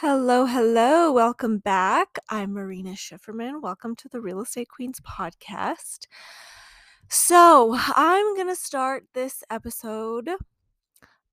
Hello, 0.00 0.44
hello. 0.44 1.10
Welcome 1.10 1.56
back. 1.56 2.18
I'm 2.28 2.52
Marina 2.52 2.90
Schifferman. 2.90 3.62
Welcome 3.62 3.96
to 3.96 4.10
the 4.10 4.20
Real 4.20 4.42
Estate 4.42 4.68
Queens 4.68 5.00
podcast. 5.00 6.00
So, 7.08 7.74
I'm 7.74 8.34
going 8.34 8.48
to 8.48 8.56
start 8.56 9.04
this 9.14 9.42
episode 9.48 10.28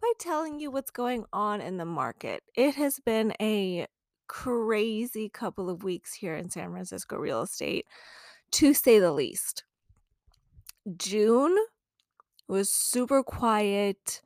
by 0.01 0.11
telling 0.17 0.61
you 0.61 0.71
what's 0.71 0.91
going 0.91 1.25
on 1.33 1.59
in 1.59 1.75
the 1.75 1.83
market. 1.83 2.41
It 2.55 2.75
has 2.75 3.01
been 3.01 3.33
a 3.41 3.85
crazy 4.27 5.27
couple 5.27 5.69
of 5.69 5.83
weeks 5.83 6.13
here 6.13 6.35
in 6.35 6.49
San 6.49 6.71
Francisco 6.71 7.17
real 7.17 7.41
estate, 7.41 7.85
to 8.53 8.73
say 8.73 8.97
the 8.97 9.11
least. 9.11 9.65
June 10.95 11.57
was 12.47 12.69
super 12.69 13.23
quiet, 13.23 14.21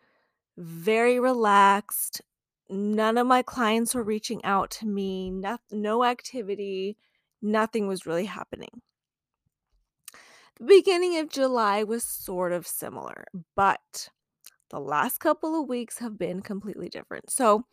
very 0.56 1.20
relaxed 1.20 2.22
none 2.70 3.18
of 3.18 3.28
my 3.28 3.42
clients 3.42 3.96
were 3.96 4.04
reaching 4.04 4.44
out 4.44 4.72
to 4.72 4.88
me, 4.88 5.32
no, 5.32 5.58
no 5.72 6.04
activity, 6.04 6.98
nothing 7.42 7.88
was 7.88 8.06
really 8.06 8.26
happening. 8.26 8.82
The 10.60 10.66
beginning 10.66 11.18
of 11.18 11.30
July 11.30 11.84
was 11.84 12.04
sort 12.04 12.52
of 12.52 12.66
similar, 12.66 13.26
but 13.56 14.10
the 14.70 14.80
last 14.80 15.20
couple 15.20 15.60
of 15.60 15.70
weeks 15.70 16.00
have 16.00 16.18
been 16.18 16.42
completely 16.42 16.90
different. 16.90 17.30
So, 17.30 17.66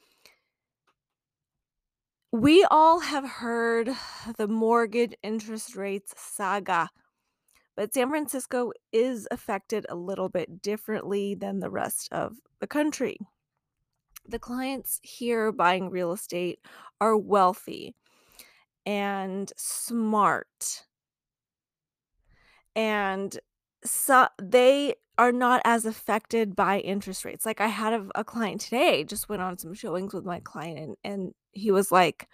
we 2.31 2.65
all 2.65 3.01
have 3.01 3.25
heard 3.25 3.91
the 4.37 4.49
mortgage 4.49 5.15
interest 5.23 5.77
rates 5.77 6.13
saga, 6.17 6.91
but 7.77 7.95
San 7.95 8.11
Francisco 8.11 8.73
is 8.93 9.27
affected 9.31 9.87
a 9.89 9.95
little 9.95 10.29
bit 10.29 10.61
differently 10.61 11.35
than 11.35 11.61
the 11.61 11.71
rest 11.71 12.09
of 12.13 12.37
the 12.61 12.67
country 12.67 13.19
the 14.29 14.39
clients 14.39 15.01
here 15.03 15.53
buying 15.53 15.91
real 15.91 16.13
estate 16.13 16.61
are 17.01 17.17
wealthy 17.17 17.95
and 18.87 19.53
smart 19.57 20.85
and 22.77 23.39
so 23.85 24.29
they 24.41 24.95
are 25.17 25.33
not 25.33 25.63
as 25.65 25.87
affected 25.87 26.57
by 26.57 26.81
interest 26.81 27.25
rates. 27.25 27.47
Like 27.47 27.61
i 27.61 27.69
had 27.69 27.93
a, 27.93 28.07
a 28.15 28.25
client 28.25 28.61
today 28.61 29.05
just 29.05 29.29
went 29.29 29.43
on 29.43 29.59
some 29.59 29.75
showings 29.75 30.15
with 30.15 30.25
my 30.25 30.41
client 30.41 30.79
and, 30.79 30.97
and 31.05 31.35
he 31.53 31.71
was 31.71 31.93
like 31.93 32.29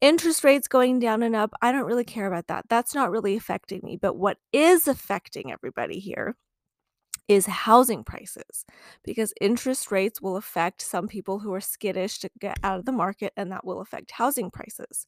interest 0.00 0.44
rates 0.44 0.68
going 0.68 0.98
down 0.98 1.22
and 1.22 1.34
up 1.34 1.52
i 1.62 1.72
don't 1.72 1.86
really 1.86 2.04
care 2.04 2.26
about 2.26 2.48
that. 2.48 2.66
That's 2.68 2.94
not 2.94 3.10
really 3.10 3.36
affecting 3.36 3.80
me. 3.82 3.96
But 4.00 4.16
what 4.16 4.38
is 4.52 4.88
affecting 4.88 5.52
everybody 5.52 5.98
here 5.98 6.36
is 7.28 7.46
housing 7.46 8.04
prices 8.04 8.64
because 9.02 9.34
interest 9.40 9.90
rates 9.90 10.22
will 10.22 10.36
affect 10.36 10.80
some 10.80 11.08
people 11.08 11.38
who 11.38 11.52
are 11.52 11.60
skittish 11.60 12.18
to 12.20 12.30
get 12.38 12.58
out 12.62 12.78
of 12.78 12.84
the 12.84 12.92
market 12.92 13.32
and 13.36 13.50
that 13.50 13.64
will 13.64 13.80
affect 13.80 14.12
housing 14.12 14.50
prices. 14.50 15.06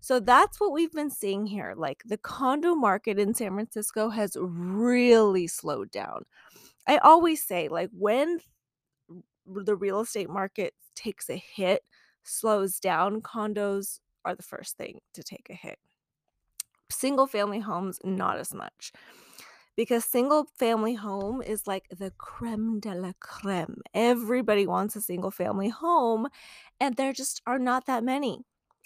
So 0.00 0.20
that's 0.20 0.60
what 0.60 0.72
we've 0.72 0.92
been 0.92 1.10
seeing 1.10 1.46
here. 1.46 1.74
Like 1.76 2.02
the 2.04 2.18
condo 2.18 2.74
market 2.74 3.18
in 3.18 3.34
San 3.34 3.52
Francisco 3.52 4.08
has 4.10 4.36
really 4.38 5.46
slowed 5.46 5.90
down. 5.90 6.24
I 6.86 6.98
always 6.98 7.42
say, 7.42 7.68
like, 7.68 7.90
when 7.92 8.40
the 9.46 9.76
real 9.76 10.00
estate 10.00 10.28
market 10.28 10.74
takes 10.94 11.30
a 11.30 11.36
hit, 11.36 11.82
slows 12.22 12.78
down, 12.78 13.22
condos 13.22 14.00
are 14.24 14.34
the 14.34 14.42
first 14.42 14.76
thing 14.76 15.00
to 15.14 15.22
take 15.22 15.48
a 15.48 15.54
hit. 15.54 15.78
Single 16.90 17.26
family 17.26 17.60
homes, 17.60 17.98
not 18.04 18.38
as 18.38 18.52
much 18.52 18.92
because 19.76 20.04
single 20.04 20.46
family 20.58 20.94
home 20.94 21.42
is 21.42 21.66
like 21.66 21.86
the 21.90 22.12
creme 22.18 22.80
de 22.80 22.94
la 22.94 23.12
creme. 23.20 23.82
Everybody 23.92 24.66
wants 24.66 24.96
a 24.96 25.00
single 25.00 25.30
family 25.30 25.68
home, 25.68 26.28
and 26.80 26.96
there 26.96 27.12
just 27.12 27.42
are 27.46 27.58
not 27.58 27.86
that 27.86 28.04
many 28.04 28.40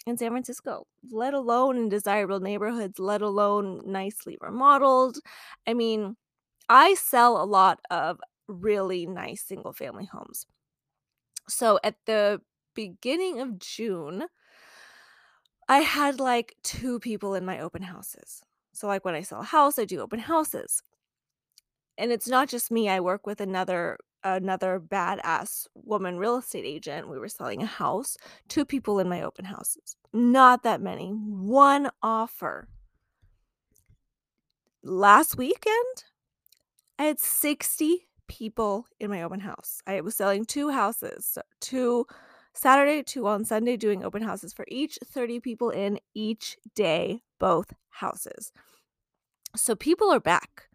in 0.05 0.17
San 0.17 0.31
Francisco, 0.31 0.87
let 1.11 1.33
alone 1.33 1.77
in 1.77 1.89
desirable 1.89 2.39
neighborhoods, 2.39 2.99
let 2.99 3.21
alone 3.21 3.81
nicely 3.85 4.37
remodeled. 4.41 5.19
I 5.67 5.73
mean, 5.73 6.15
I 6.69 6.95
sell 6.95 7.41
a 7.41 7.45
lot 7.45 7.79
of 7.91 8.19
really 8.47 9.05
nice 9.05 9.43
single 9.43 9.73
family 9.73 10.05
homes. 10.05 10.45
So 11.47 11.79
at 11.83 11.95
the 12.05 12.41
beginning 12.75 13.39
of 13.39 13.59
June, 13.59 14.25
I 15.67 15.79
had 15.79 16.19
like 16.19 16.55
two 16.63 16.99
people 16.99 17.33
in 17.35 17.45
my 17.45 17.59
open 17.59 17.83
houses. 17.83 18.41
So, 18.79 18.87
like 18.87 19.03
when 19.03 19.13
I 19.13 19.23
sell 19.23 19.41
a 19.41 19.43
house, 19.43 19.77
I 19.77 19.83
do 19.83 19.99
open 19.99 20.19
houses. 20.19 20.81
And 21.97 22.13
it's 22.13 22.29
not 22.29 22.47
just 22.47 22.71
me. 22.71 22.87
I 22.87 23.01
work 23.01 23.27
with 23.27 23.41
another 23.41 23.97
another 24.23 24.79
badass 24.79 25.67
woman 25.73 26.17
real 26.17 26.37
estate 26.37 26.63
agent. 26.63 27.09
We 27.09 27.19
were 27.19 27.27
selling 27.27 27.61
a 27.61 27.65
house, 27.65 28.15
two 28.47 28.63
people 28.63 28.99
in 28.99 29.09
my 29.09 29.21
open 29.21 29.43
houses. 29.43 29.97
Not 30.13 30.63
that 30.63 30.79
many. 30.79 31.09
One 31.09 31.89
offer. 32.01 32.69
Last 34.81 35.35
weekend, 35.35 36.05
I 36.97 37.03
had 37.03 37.19
60 37.19 38.07
people 38.29 38.85
in 39.01 39.09
my 39.09 39.23
open 39.23 39.41
house. 39.41 39.81
I 39.87 39.99
was 39.99 40.15
selling 40.15 40.45
two 40.45 40.69
houses, 40.69 41.37
two 41.59 42.05
Saturday, 42.53 43.03
two 43.03 43.27
on 43.27 43.43
Sunday, 43.43 43.75
doing 43.75 44.05
open 44.05 44.21
houses 44.21 44.53
for 44.53 44.63
each 44.69 44.97
30 45.03 45.41
people 45.41 45.69
in 45.69 45.99
each 46.13 46.57
day, 46.75 47.23
both 47.39 47.73
houses. 47.89 48.51
So 49.55 49.75
people 49.75 50.11
are 50.11 50.19
back. 50.19 50.65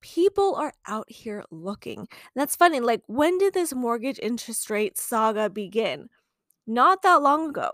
People 0.00 0.54
are 0.54 0.72
out 0.86 1.10
here 1.10 1.44
looking. 1.50 2.06
That's 2.36 2.54
funny. 2.54 2.80
Like, 2.80 3.02
when 3.06 3.38
did 3.38 3.54
this 3.54 3.74
mortgage 3.74 4.20
interest 4.22 4.70
rate 4.70 4.96
saga 4.96 5.50
begin? 5.50 6.08
Not 6.66 7.02
that 7.02 7.22
long 7.22 7.48
ago. 7.48 7.72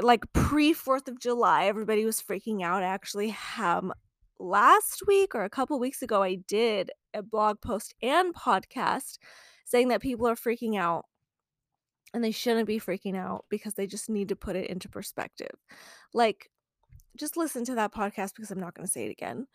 Like 0.00 0.30
pre 0.32 0.74
4th 0.74 1.08
of 1.08 1.20
July, 1.20 1.66
everybody 1.66 2.04
was 2.04 2.20
freaking 2.20 2.62
out. 2.62 2.82
Actually, 2.82 3.36
um, 3.58 3.92
last 4.38 5.02
week 5.06 5.34
or 5.34 5.44
a 5.44 5.50
couple 5.50 5.78
weeks 5.78 6.02
ago, 6.02 6.22
I 6.22 6.36
did 6.48 6.90
a 7.14 7.22
blog 7.22 7.60
post 7.60 7.94
and 8.02 8.34
podcast 8.34 9.18
saying 9.64 9.88
that 9.88 10.02
people 10.02 10.26
are 10.28 10.34
freaking 10.34 10.78
out 10.78 11.04
and 12.12 12.22
they 12.22 12.30
shouldn't 12.30 12.66
be 12.66 12.80
freaking 12.80 13.16
out 13.16 13.44
because 13.48 13.74
they 13.74 13.86
just 13.86 14.08
need 14.08 14.28
to 14.28 14.36
put 14.36 14.56
it 14.56 14.68
into 14.70 14.88
perspective. 14.88 15.54
Like, 16.12 16.50
just 17.16 17.36
listen 17.36 17.64
to 17.66 17.74
that 17.74 17.94
podcast 17.94 18.34
because 18.34 18.50
I'm 18.50 18.60
not 18.60 18.74
going 18.74 18.86
to 18.86 18.92
say 18.92 19.06
it 19.06 19.10
again. 19.10 19.46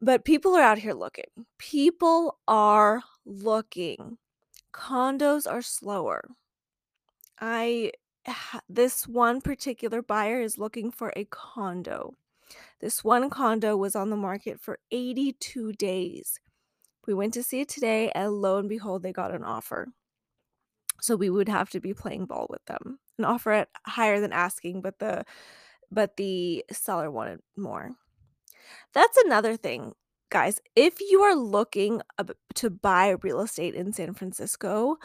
But 0.00 0.24
people 0.24 0.54
are 0.56 0.62
out 0.62 0.78
here 0.78 0.94
looking. 0.94 1.24
People 1.58 2.38
are 2.48 3.02
looking. 3.26 4.18
Condos 4.72 5.50
are 5.50 5.62
slower. 5.62 6.30
I 7.40 7.92
this 8.68 9.08
one 9.08 9.40
particular 9.40 10.02
buyer 10.02 10.40
is 10.40 10.58
looking 10.58 10.90
for 10.90 11.12
a 11.16 11.24
condo. 11.26 12.14
This 12.80 13.04
one 13.04 13.30
condo 13.30 13.76
was 13.76 13.96
on 13.96 14.10
the 14.10 14.16
market 14.16 14.60
for 14.60 14.78
82 14.90 15.72
days. 15.74 16.38
We 17.06 17.14
went 17.14 17.34
to 17.34 17.42
see 17.42 17.60
it 17.60 17.68
today, 17.68 18.10
and 18.14 18.32
lo 18.32 18.58
and 18.58 18.68
behold, 18.68 19.02
they 19.02 19.12
got 19.12 19.34
an 19.34 19.44
offer. 19.44 19.88
So 21.00 21.16
we 21.16 21.30
would 21.30 21.48
have 21.48 21.70
to 21.70 21.80
be 21.80 21.94
playing 21.94 22.26
ball 22.26 22.46
with 22.50 22.64
them. 22.66 22.98
An 23.18 23.24
offer 23.24 23.52
at 23.52 23.68
higher 23.86 24.20
than 24.20 24.32
asking, 24.32 24.82
but 24.82 24.98
the 24.98 25.24
but 25.90 26.16
the 26.16 26.64
seller 26.70 27.10
wanted 27.10 27.40
more. 27.56 27.90
That's 28.92 29.16
another 29.18 29.56
thing, 29.56 29.92
guys. 30.30 30.60
If 30.76 31.00
you 31.00 31.22
are 31.22 31.34
looking 31.34 32.02
to 32.54 32.70
buy 32.70 33.16
real 33.22 33.40
estate 33.40 33.74
in 33.74 33.92
San 33.92 34.14
Francisco, 34.14 34.96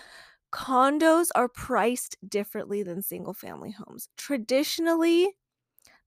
condos 0.51 1.29
are 1.35 1.50
priced 1.50 2.18
differently 2.28 2.84
than 2.84 3.01
single 3.01 3.34
family 3.34 3.72
homes. 3.72 4.09
Traditionally, 4.18 5.35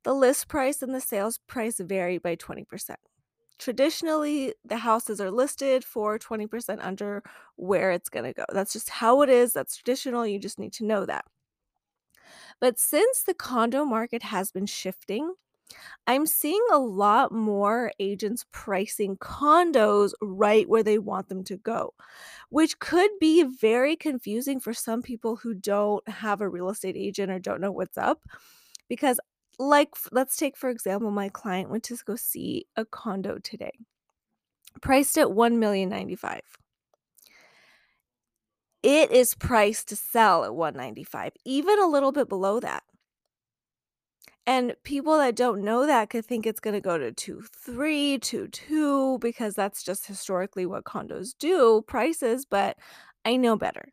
the 0.05 0.15
list 0.15 0.49
price 0.49 0.83
and 0.83 0.95
the 0.95 1.01
sales 1.01 1.39
price 1.47 1.79
vary 1.81 2.19
by 2.19 2.37
20%. 2.37 2.65
Traditionally, 3.59 4.55
the 4.65 4.77
houses 4.77 5.21
are 5.21 5.33
listed 5.33 5.85
for 5.85 6.17
20% 6.19 6.79
under 6.81 7.25
where 7.57 7.91
it's 7.91 8.09
going 8.09 8.25
to 8.25 8.33
go. 8.33 8.45
That's 8.53 8.73
just 8.73 8.89
how 8.89 9.23
it 9.23 9.29
is. 9.29 9.53
That's 9.53 9.77
traditional. 9.77 10.25
You 10.25 10.39
just 10.39 10.61
need 10.61 10.73
to 10.75 10.85
know 10.85 11.05
that. 11.07 11.25
But 12.61 12.79
since 12.79 13.23
the 13.23 13.35
condo 13.35 13.85
market 13.85 14.23
has 14.23 14.51
been 14.51 14.67
shifting, 14.67 15.35
I'm 16.07 16.27
seeing 16.27 16.65
a 16.73 16.79
lot 16.79 17.31
more 17.31 17.93
agents 17.99 18.47
pricing 18.53 19.17
condos 19.19 20.13
right 20.23 20.69
where 20.69 20.83
they 20.83 20.99
want 20.99 21.29
them 21.29 21.45
to 21.45 21.57
go, 21.59 21.93
which 22.49 22.79
could 22.79 23.11
be 23.21 23.43
very 23.43 23.95
confusing 23.97 24.61
for 24.61 24.73
some 24.73 25.03
people 25.03 25.37
who 25.37 25.53
don't 25.55 26.09
have 26.09 26.41
a 26.41 26.49
real 26.49 26.71
estate 26.71 26.97
agent 26.97 27.31
or 27.31 27.39
don't 27.39 27.61
know 27.61 27.73
what's 27.73 27.99
up. 27.99 28.23
Because, 28.89 29.21
like, 29.59 29.91
let's 30.11 30.37
take 30.37 30.57
for 30.57 30.71
example, 30.71 31.11
my 31.11 31.29
client 31.29 31.69
went 31.69 31.85
to 31.85 31.97
go 32.07 32.17
see 32.17 32.67
a 32.77 32.87
condo 32.87 33.39
today, 33.39 33.73
priced 34.81 35.19
at 35.19 35.33
one 35.33 35.59
million 35.59 35.91
ninety 35.91 36.17
five. 36.17 36.41
It 38.83 39.11
is 39.11 39.35
priced 39.35 39.89
to 39.89 39.97
sell 39.97 40.45
at 40.45 40.55
195, 40.55 41.33
even 41.45 41.79
a 41.79 41.87
little 41.87 42.13
bit 42.13 42.29
below 42.29 42.61
that. 42.61 42.83
And 44.47 44.75
people 44.83 45.19
that 45.19 45.37
don't 45.37 45.63
know 45.63 45.87
that 45.87 46.11
could 46.11 46.25
think 46.25 46.47
it's 46.47 46.61
going 46.61 46.75
to 46.75 46.81
go 46.81 46.97
to 46.97 47.13
2 47.13 47.43
3, 47.43 48.19
2 48.19 48.49
2 48.49 49.19
because 49.19 49.55
that's 49.55 49.83
just 49.83 50.07
historically 50.07 50.65
what 50.67 50.85
condos 50.85 51.35
do 51.39 51.83
prices, 51.87 52.47
but 52.47 52.79
I 53.25 53.37
know 53.37 53.57
better. 53.57 53.93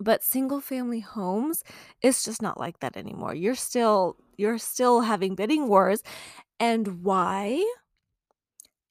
But 0.00 0.22
single 0.24 0.60
family 0.60 1.00
homes, 1.00 1.62
it's 2.00 2.24
just 2.24 2.42
not 2.42 2.58
like 2.58 2.80
that 2.80 2.96
anymore. 2.96 3.34
You're 3.34 3.54
still 3.54 4.16
you're 4.36 4.58
still 4.58 5.02
having 5.02 5.34
bidding 5.34 5.68
wars. 5.68 6.02
And 6.60 7.04
why? 7.04 7.64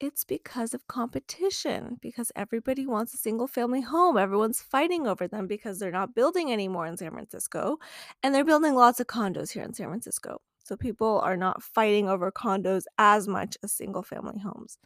It's 0.04 0.24
because 0.24 0.74
of 0.74 0.88
competition, 0.88 2.00
because 2.02 2.32
everybody 2.36 2.88
wants 2.88 3.14
a 3.14 3.18
single 3.18 3.46
family 3.46 3.82
home. 3.82 4.18
Everyone's 4.18 4.60
fighting 4.60 5.06
over 5.06 5.28
them 5.28 5.46
because 5.46 5.78
they're 5.78 5.92
not 5.92 6.16
building 6.16 6.52
anymore 6.52 6.88
in 6.88 6.98
San 6.98 7.12
Francisco, 7.12 7.78
and 8.24 8.34
they're 8.34 8.44
building 8.44 8.74
lots 8.74 9.00
of 9.00 9.06
condos 9.06 9.52
here 9.52 9.62
in 9.62 9.76
San 9.76 9.90
Francisco. 9.90 10.42
So 10.64 10.76
people 10.76 11.20
are 11.20 11.38
not 11.38 11.62
fighting 11.62 12.10
over 12.10 12.32
condos 12.32 12.86
as 12.98 13.28
much 13.28 13.60
as 13.62 13.74
single 13.74 14.02
family 14.02 14.40
homes. 14.40 14.80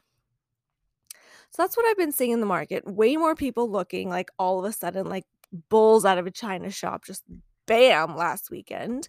So 1.51 1.61
that's 1.61 1.77
what 1.77 1.85
I've 1.85 1.97
been 1.97 2.11
seeing 2.11 2.31
in 2.31 2.41
the 2.41 2.45
market. 2.45 2.85
Way 2.85 3.15
more 3.15 3.35
people 3.35 3.71
looking 3.71 4.09
like 4.09 4.31
all 4.37 4.59
of 4.59 4.65
a 4.65 4.73
sudden 4.73 5.07
like 5.07 5.23
bulls 5.69 6.03
out 6.03 6.17
of 6.17 6.27
a 6.27 6.31
china 6.31 6.69
shop 6.69 7.05
just 7.05 7.23
bam 7.67 8.17
last 8.17 8.51
weekend. 8.51 9.07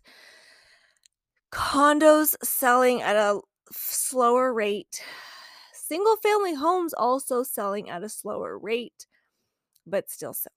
Condos 1.51 2.37
selling 2.45 3.03
at 3.03 3.17
a 3.17 3.41
slower 3.73 4.55
rate 4.55 5.03
Single 5.89 6.17
family 6.17 6.55
homes 6.55 6.93
also 6.95 7.45
selling 7.45 7.89
at 7.89 8.03
a 8.03 8.09
slower 8.09 8.59
rate, 8.59 9.07
but 9.87 10.11
still 10.11 10.35
selling. 10.35 10.57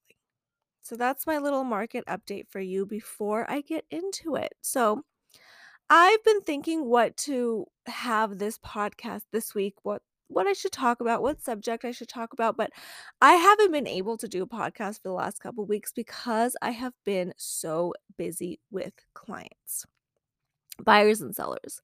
So 0.81 0.95
that's 0.95 1.27
my 1.27 1.37
little 1.37 1.63
market 1.63 2.03
update 2.07 2.47
for 2.49 2.59
you 2.59 2.83
before 2.83 3.45
I 3.47 3.61
get 3.61 3.85
into 3.91 4.35
it. 4.35 4.53
So 4.61 5.03
I've 5.87 6.23
been 6.23 6.41
thinking 6.41 6.85
what 6.85 7.15
to 7.17 7.67
have 7.85 8.39
this 8.39 8.57
podcast 8.57 9.21
this 9.31 9.53
week, 9.53 9.75
what 9.83 10.01
what 10.29 10.47
I 10.47 10.53
should 10.53 10.71
talk 10.71 10.99
about, 10.99 11.21
what 11.21 11.43
subject 11.43 11.85
I 11.85 11.91
should 11.91 12.09
talk 12.09 12.33
about, 12.33 12.57
but 12.57 12.71
I 13.21 13.33
haven't 13.33 13.71
been 13.71 13.87
able 13.87 14.17
to 14.17 14.27
do 14.27 14.41
a 14.41 14.47
podcast 14.47 14.95
for 14.95 15.09
the 15.09 15.13
last 15.13 15.41
couple 15.41 15.63
weeks 15.67 15.91
because 15.91 16.55
I 16.63 16.71
have 16.71 16.93
been 17.05 17.33
so 17.37 17.93
busy 18.17 18.59
with 18.71 18.93
clients, 19.13 19.85
buyers 20.83 21.21
and 21.21 21.35
sellers. 21.35 21.83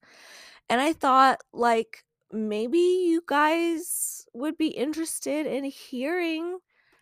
And 0.67 0.81
I 0.81 0.93
thought 0.93 1.41
like 1.53 2.04
maybe 2.31 2.77
you 2.77 3.21
guys 3.27 4.25
would 4.33 4.57
be 4.57 4.67
interested 4.67 5.45
in 5.45 5.63
hearing 5.65 6.59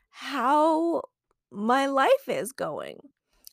how 0.09 1.01
my 1.51 1.87
life 1.87 2.27
is 2.27 2.51
going. 2.51 2.97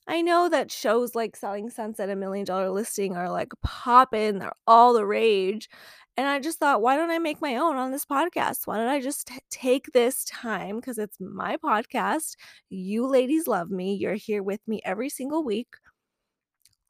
I 0.07 0.23
know 0.23 0.49
that 0.49 0.73
shows 0.73 1.15
like 1.15 1.37
Selling 1.37 1.71
Sunset, 1.71 2.11
a 2.11 2.17
million 2.17 2.45
dollar 2.45 2.71
listing 2.71 3.17
are 3.17 3.31
like 3.31 3.53
popping, 3.63 4.39
they're 4.39 4.53
all 4.67 4.93
the 4.93 5.07
rage. 5.07 5.69
And 6.17 6.29
I 6.29 6.41
just 6.41 6.59
thought, 6.59 6.83
why 6.83 6.97
don't 6.97 7.11
I 7.11 7.19
make 7.19 7.41
my 7.41 7.57
own 7.57 7.77
on 7.77 7.93
this 7.93 8.05
podcast? 8.05 8.67
Why 8.67 8.77
don't 8.77 8.89
I 8.89 9.01
just 9.01 9.29
t- 9.29 9.39
take 9.51 9.93
this 9.93 10.25
time 10.25 10.77
because 10.77 10.99
it's 10.99 11.17
my 11.21 11.57
podcast? 11.57 12.35
You 12.69 13.07
ladies 13.07 13.47
love 13.47 13.71
me. 13.71 13.95
You're 13.95 14.15
here 14.15 14.43
with 14.43 14.61
me 14.67 14.83
every 14.85 15.09
single 15.09 15.45
week. 15.45 15.77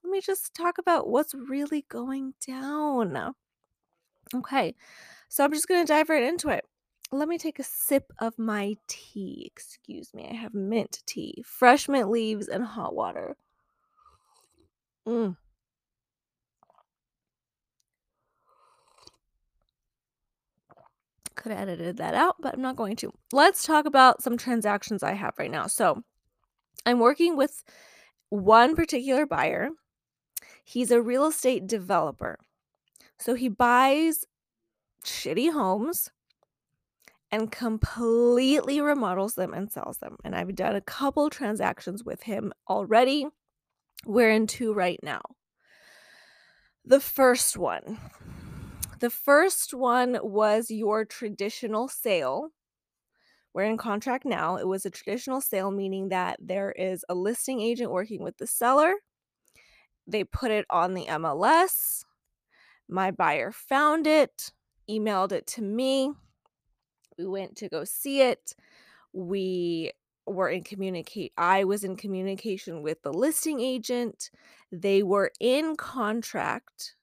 Let 0.02 0.10
me 0.10 0.20
just 0.20 0.54
talk 0.54 0.78
about 0.78 1.08
what's 1.08 1.34
really 1.34 1.84
going 1.88 2.34
down. 2.44 3.34
Okay, 4.34 4.74
so 5.28 5.44
I'm 5.44 5.52
just 5.52 5.66
going 5.66 5.84
to 5.84 5.92
dive 5.92 6.08
right 6.08 6.22
into 6.22 6.48
it. 6.50 6.64
Let 7.12 7.28
me 7.28 7.38
take 7.38 7.58
a 7.58 7.64
sip 7.64 8.12
of 8.20 8.38
my 8.38 8.76
tea. 8.86 9.50
Excuse 9.52 10.14
me, 10.14 10.28
I 10.30 10.34
have 10.34 10.54
mint 10.54 11.02
tea, 11.06 11.42
fresh 11.44 11.88
mint 11.88 12.08
leaves, 12.08 12.46
and 12.46 12.64
hot 12.64 12.94
water. 12.94 13.36
Mm. 15.08 15.36
Could 21.34 21.50
have 21.52 21.68
edited 21.68 21.96
that 21.96 22.14
out, 22.14 22.36
but 22.40 22.54
I'm 22.54 22.62
not 22.62 22.76
going 22.76 22.94
to. 22.96 23.12
Let's 23.32 23.64
talk 23.64 23.86
about 23.86 24.22
some 24.22 24.36
transactions 24.36 25.02
I 25.02 25.14
have 25.14 25.34
right 25.38 25.50
now. 25.50 25.66
So 25.66 26.02
I'm 26.86 27.00
working 27.00 27.36
with 27.36 27.64
one 28.28 28.76
particular 28.76 29.26
buyer. 29.26 29.70
He's 30.62 30.92
a 30.92 31.02
real 31.02 31.26
estate 31.26 31.66
developer. 31.66 32.38
So 33.20 33.34
he 33.34 33.48
buys 33.48 34.24
shitty 35.04 35.52
homes 35.52 36.10
and 37.30 37.52
completely 37.52 38.80
remodels 38.80 39.34
them 39.34 39.52
and 39.52 39.70
sells 39.70 39.98
them. 39.98 40.16
And 40.24 40.34
I've 40.34 40.54
done 40.54 40.74
a 40.74 40.80
couple 40.80 41.28
transactions 41.28 42.02
with 42.02 42.22
him 42.22 42.52
already. 42.68 43.26
We're 44.06 44.30
in 44.30 44.46
two 44.46 44.72
right 44.72 44.98
now. 45.02 45.20
The 46.84 46.98
first 46.98 47.58
one. 47.58 47.98
The 49.00 49.10
first 49.10 49.74
one 49.74 50.18
was 50.22 50.70
your 50.70 51.04
traditional 51.04 51.88
sale. 51.88 52.48
We're 53.52 53.64
in 53.64 53.76
contract 53.76 54.24
now. 54.24 54.56
It 54.56 54.66
was 54.66 54.86
a 54.86 54.90
traditional 54.90 55.42
sale, 55.42 55.70
meaning 55.70 56.08
that 56.08 56.38
there 56.40 56.72
is 56.72 57.04
a 57.08 57.14
listing 57.14 57.60
agent 57.60 57.90
working 57.90 58.22
with 58.22 58.38
the 58.38 58.46
seller. 58.46 58.94
They 60.06 60.24
put 60.24 60.50
it 60.50 60.64
on 60.70 60.94
the 60.94 61.06
MLS. 61.06 62.04
My 62.90 63.12
buyer 63.12 63.52
found 63.52 64.06
it, 64.06 64.52
emailed 64.90 65.32
it 65.32 65.46
to 65.48 65.62
me. 65.62 66.12
We 67.16 67.26
went 67.26 67.56
to 67.58 67.68
go 67.68 67.84
see 67.84 68.22
it. 68.22 68.54
We 69.12 69.92
were 70.26 70.48
in 70.48 70.62
communicate 70.62 71.32
I 71.36 71.64
was 71.64 71.84
in 71.84 71.96
communication 71.96 72.82
with 72.82 73.02
the 73.02 73.12
listing 73.12 73.60
agent. 73.60 74.30
They 74.72 75.02
were 75.02 75.32
in 75.40 75.76
contract 75.76 76.96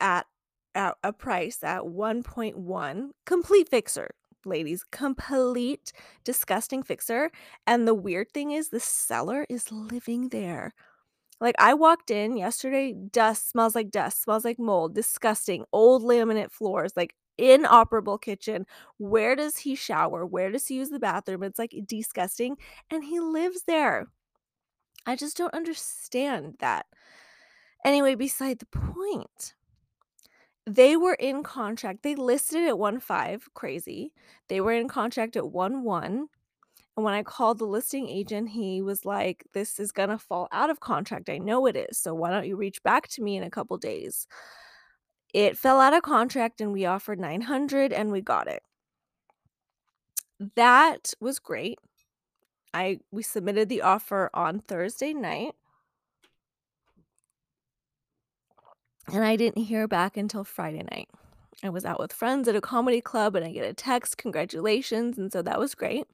at 0.00 0.26
at 0.74 0.96
a 1.02 1.12
price 1.12 1.64
at 1.64 1.82
1.1 1.82 3.10
complete 3.26 3.68
fixer 3.68 4.10
ladies 4.44 4.84
complete 4.92 5.92
disgusting 6.24 6.82
fixer 6.82 7.30
and 7.66 7.88
the 7.88 7.94
weird 7.94 8.30
thing 8.32 8.52
is 8.52 8.68
the 8.68 8.78
seller 8.78 9.44
is 9.48 9.72
living 9.72 10.28
there 10.28 10.72
like 11.40 11.54
I 11.58 11.74
walked 11.74 12.10
in 12.10 12.36
yesterday, 12.36 12.92
dust 12.92 13.50
smells 13.50 13.74
like 13.74 13.90
dust, 13.90 14.22
smells 14.22 14.44
like 14.44 14.58
mold, 14.58 14.94
disgusting, 14.94 15.64
old 15.72 16.02
laminate 16.02 16.50
floors, 16.52 16.92
like 16.96 17.14
inoperable 17.38 18.18
kitchen. 18.18 18.66
Where 18.98 19.34
does 19.34 19.56
he 19.56 19.74
shower? 19.74 20.26
Where 20.26 20.50
does 20.50 20.66
he 20.66 20.74
use 20.74 20.90
the 20.90 20.98
bathroom? 20.98 21.42
It's 21.42 21.58
like 21.58 21.74
disgusting. 21.86 22.56
And 22.90 23.04
he 23.04 23.20
lives 23.20 23.62
there. 23.66 24.08
I 25.06 25.16
just 25.16 25.36
don't 25.36 25.54
understand 25.54 26.56
that. 26.60 26.86
Anyway, 27.84 28.14
beside 28.14 28.58
the 28.58 28.66
point, 28.66 29.54
they 30.66 30.96
were 30.96 31.14
in 31.14 31.42
contract. 31.42 32.02
They 32.02 32.14
listed 32.14 32.68
at 32.68 32.78
1 32.78 33.00
5, 33.00 33.48
crazy. 33.54 34.12
They 34.48 34.60
were 34.60 34.72
in 34.72 34.88
contract 34.88 35.36
at 35.36 35.44
1.1. 35.44 36.26
And 37.00 37.04
when 37.06 37.14
I 37.14 37.22
called 37.22 37.58
the 37.58 37.64
listing 37.64 38.10
agent, 38.10 38.50
he 38.50 38.82
was 38.82 39.06
like, 39.06 39.46
This 39.54 39.80
is 39.80 39.90
going 39.90 40.10
to 40.10 40.18
fall 40.18 40.48
out 40.52 40.68
of 40.68 40.80
contract. 40.80 41.30
I 41.30 41.38
know 41.38 41.64
it 41.64 41.74
is. 41.74 41.96
So 41.96 42.12
why 42.12 42.30
don't 42.30 42.46
you 42.46 42.56
reach 42.56 42.82
back 42.82 43.08
to 43.08 43.22
me 43.22 43.38
in 43.38 43.42
a 43.42 43.48
couple 43.48 43.78
days? 43.78 44.26
It 45.32 45.56
fell 45.56 45.80
out 45.80 45.94
of 45.94 46.02
contract 46.02 46.60
and 46.60 46.74
we 46.74 46.84
offered 46.84 47.18
900 47.18 47.94
and 47.94 48.12
we 48.12 48.20
got 48.20 48.48
it. 48.48 48.62
That 50.56 51.14
was 51.22 51.38
great. 51.38 51.78
I 52.74 53.00
we 53.10 53.22
submitted 53.22 53.70
the 53.70 53.80
offer 53.80 54.28
on 54.34 54.60
Thursday 54.60 55.14
night. 55.14 55.52
And 59.10 59.24
I 59.24 59.36
didn't 59.36 59.62
hear 59.62 59.88
back 59.88 60.18
until 60.18 60.44
Friday 60.44 60.82
night. 60.92 61.08
I 61.62 61.70
was 61.70 61.86
out 61.86 61.98
with 61.98 62.12
friends 62.12 62.46
at 62.46 62.56
a 62.56 62.60
comedy 62.60 63.00
club 63.00 63.36
and 63.36 63.46
I 63.46 63.52
get 63.52 63.64
a 63.64 63.72
text, 63.72 64.18
congratulations. 64.18 65.16
And 65.16 65.32
so 65.32 65.40
that 65.40 65.58
was 65.58 65.74
great. 65.74 66.06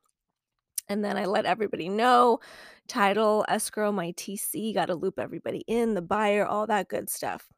And 0.89 1.05
then 1.05 1.17
I 1.17 1.25
let 1.25 1.47
everybody 1.47 1.89
know 1.89 2.41
title, 2.89 3.45
escrow, 3.49 3.91
my 3.93 4.13
TC, 4.13 4.75
got 4.75 4.87
to 4.87 4.95
loop 4.95 5.19
everybody 5.19 5.65
in, 5.67 5.95
the 5.95 6.03
buyer, 6.03 6.47
all 6.47 6.67
that 6.67 6.89
good 6.89 7.11
stuff. 7.11 7.49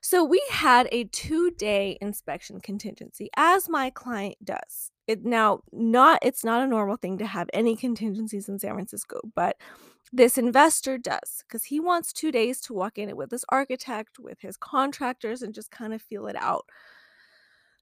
So 0.00 0.22
we 0.22 0.42
had 0.50 0.86
a 0.92 1.04
two 1.04 1.50
day 1.52 1.96
inspection 2.00 2.60
contingency, 2.60 3.30
as 3.36 3.70
my 3.70 3.88
client 3.88 4.36
does. 4.44 4.90
It 5.06 5.24
now 5.24 5.60
not 5.72 6.18
it's 6.20 6.44
not 6.44 6.62
a 6.62 6.66
normal 6.66 6.96
thing 6.96 7.16
to 7.18 7.26
have 7.26 7.48
any 7.54 7.74
contingencies 7.74 8.48
in 8.48 8.58
San 8.58 8.74
Francisco, 8.74 9.20
but 9.34 9.56
this 10.12 10.36
investor 10.36 10.98
does 10.98 11.42
because 11.48 11.64
he 11.64 11.80
wants 11.80 12.12
two 12.12 12.30
days 12.30 12.60
to 12.62 12.74
walk 12.74 12.98
in 12.98 13.08
it 13.08 13.16
with 13.16 13.30
his 13.30 13.46
architect, 13.48 14.18
with 14.18 14.40
his 14.40 14.58
contractors, 14.58 15.40
and 15.40 15.54
just 15.54 15.70
kind 15.70 15.94
of 15.94 16.02
feel 16.02 16.26
it 16.26 16.36
out. 16.36 16.66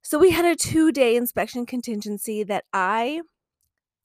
So 0.02 0.16
we 0.18 0.30
had 0.30 0.44
a 0.44 0.54
two 0.54 0.92
day 0.92 1.16
inspection 1.16 1.66
contingency 1.66 2.44
that 2.44 2.64
I 2.72 3.22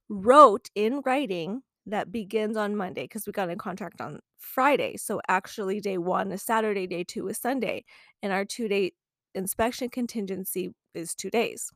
wrote 0.09 0.69
in 0.75 1.01
writing 1.05 1.61
that 1.85 2.11
begins 2.11 2.57
on 2.57 2.75
Monday 2.75 3.03
because 3.03 3.25
we 3.25 3.31
got 3.31 3.49
in 3.49 3.57
contract 3.57 4.01
on 4.01 4.19
Friday. 4.37 4.97
So 4.97 5.21
actually, 5.27 5.79
day 5.79 5.97
one 5.97 6.31
is 6.31 6.43
Saturday, 6.43 6.87
day 6.87 7.03
two 7.03 7.27
is 7.27 7.37
Sunday, 7.37 7.85
and 8.21 8.33
our 8.33 8.45
two 8.45 8.67
day 8.67 8.91
inspection 9.35 9.89
contingency 9.89 10.73
is 10.93 11.15
two 11.15 11.29
days. 11.29 11.71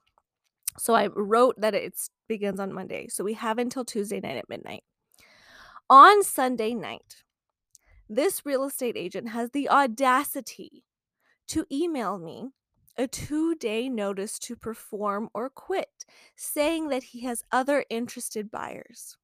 So 0.78 0.94
I 0.94 1.08
wrote 1.08 1.56
that 1.60 1.76
it 1.76 2.00
begins 2.28 2.60
on 2.60 2.74
Monday. 2.74 3.08
So 3.10 3.24
we 3.24 3.34
have 3.34 3.58
until 3.58 3.86
Tuesday 3.86 4.20
night 4.20 4.38
at 4.38 4.50
midnight. 4.50 4.84
On 5.90 6.24
Sunday 6.24 6.74
night, 6.74 7.24
this 8.10 8.46
real 8.46 8.64
estate 8.66 8.96
agent 8.98 9.30
has 9.30 9.52
the 9.52 9.70
audacity 9.70 10.84
to 11.48 11.66
email 11.72 12.18
me 12.18 12.50
a 13.02 13.08
two 13.08 13.56
day 13.56 13.90
notice 13.90 14.40
to 14.40 14.56
perform 14.56 15.30
or 15.34 15.50
quit, 15.50 16.06
saying 16.36 16.88
that 16.90 17.04
he 17.04 17.22
has 17.22 17.44
other 17.52 17.84
interested 17.90 18.50
buyers. 18.50 19.18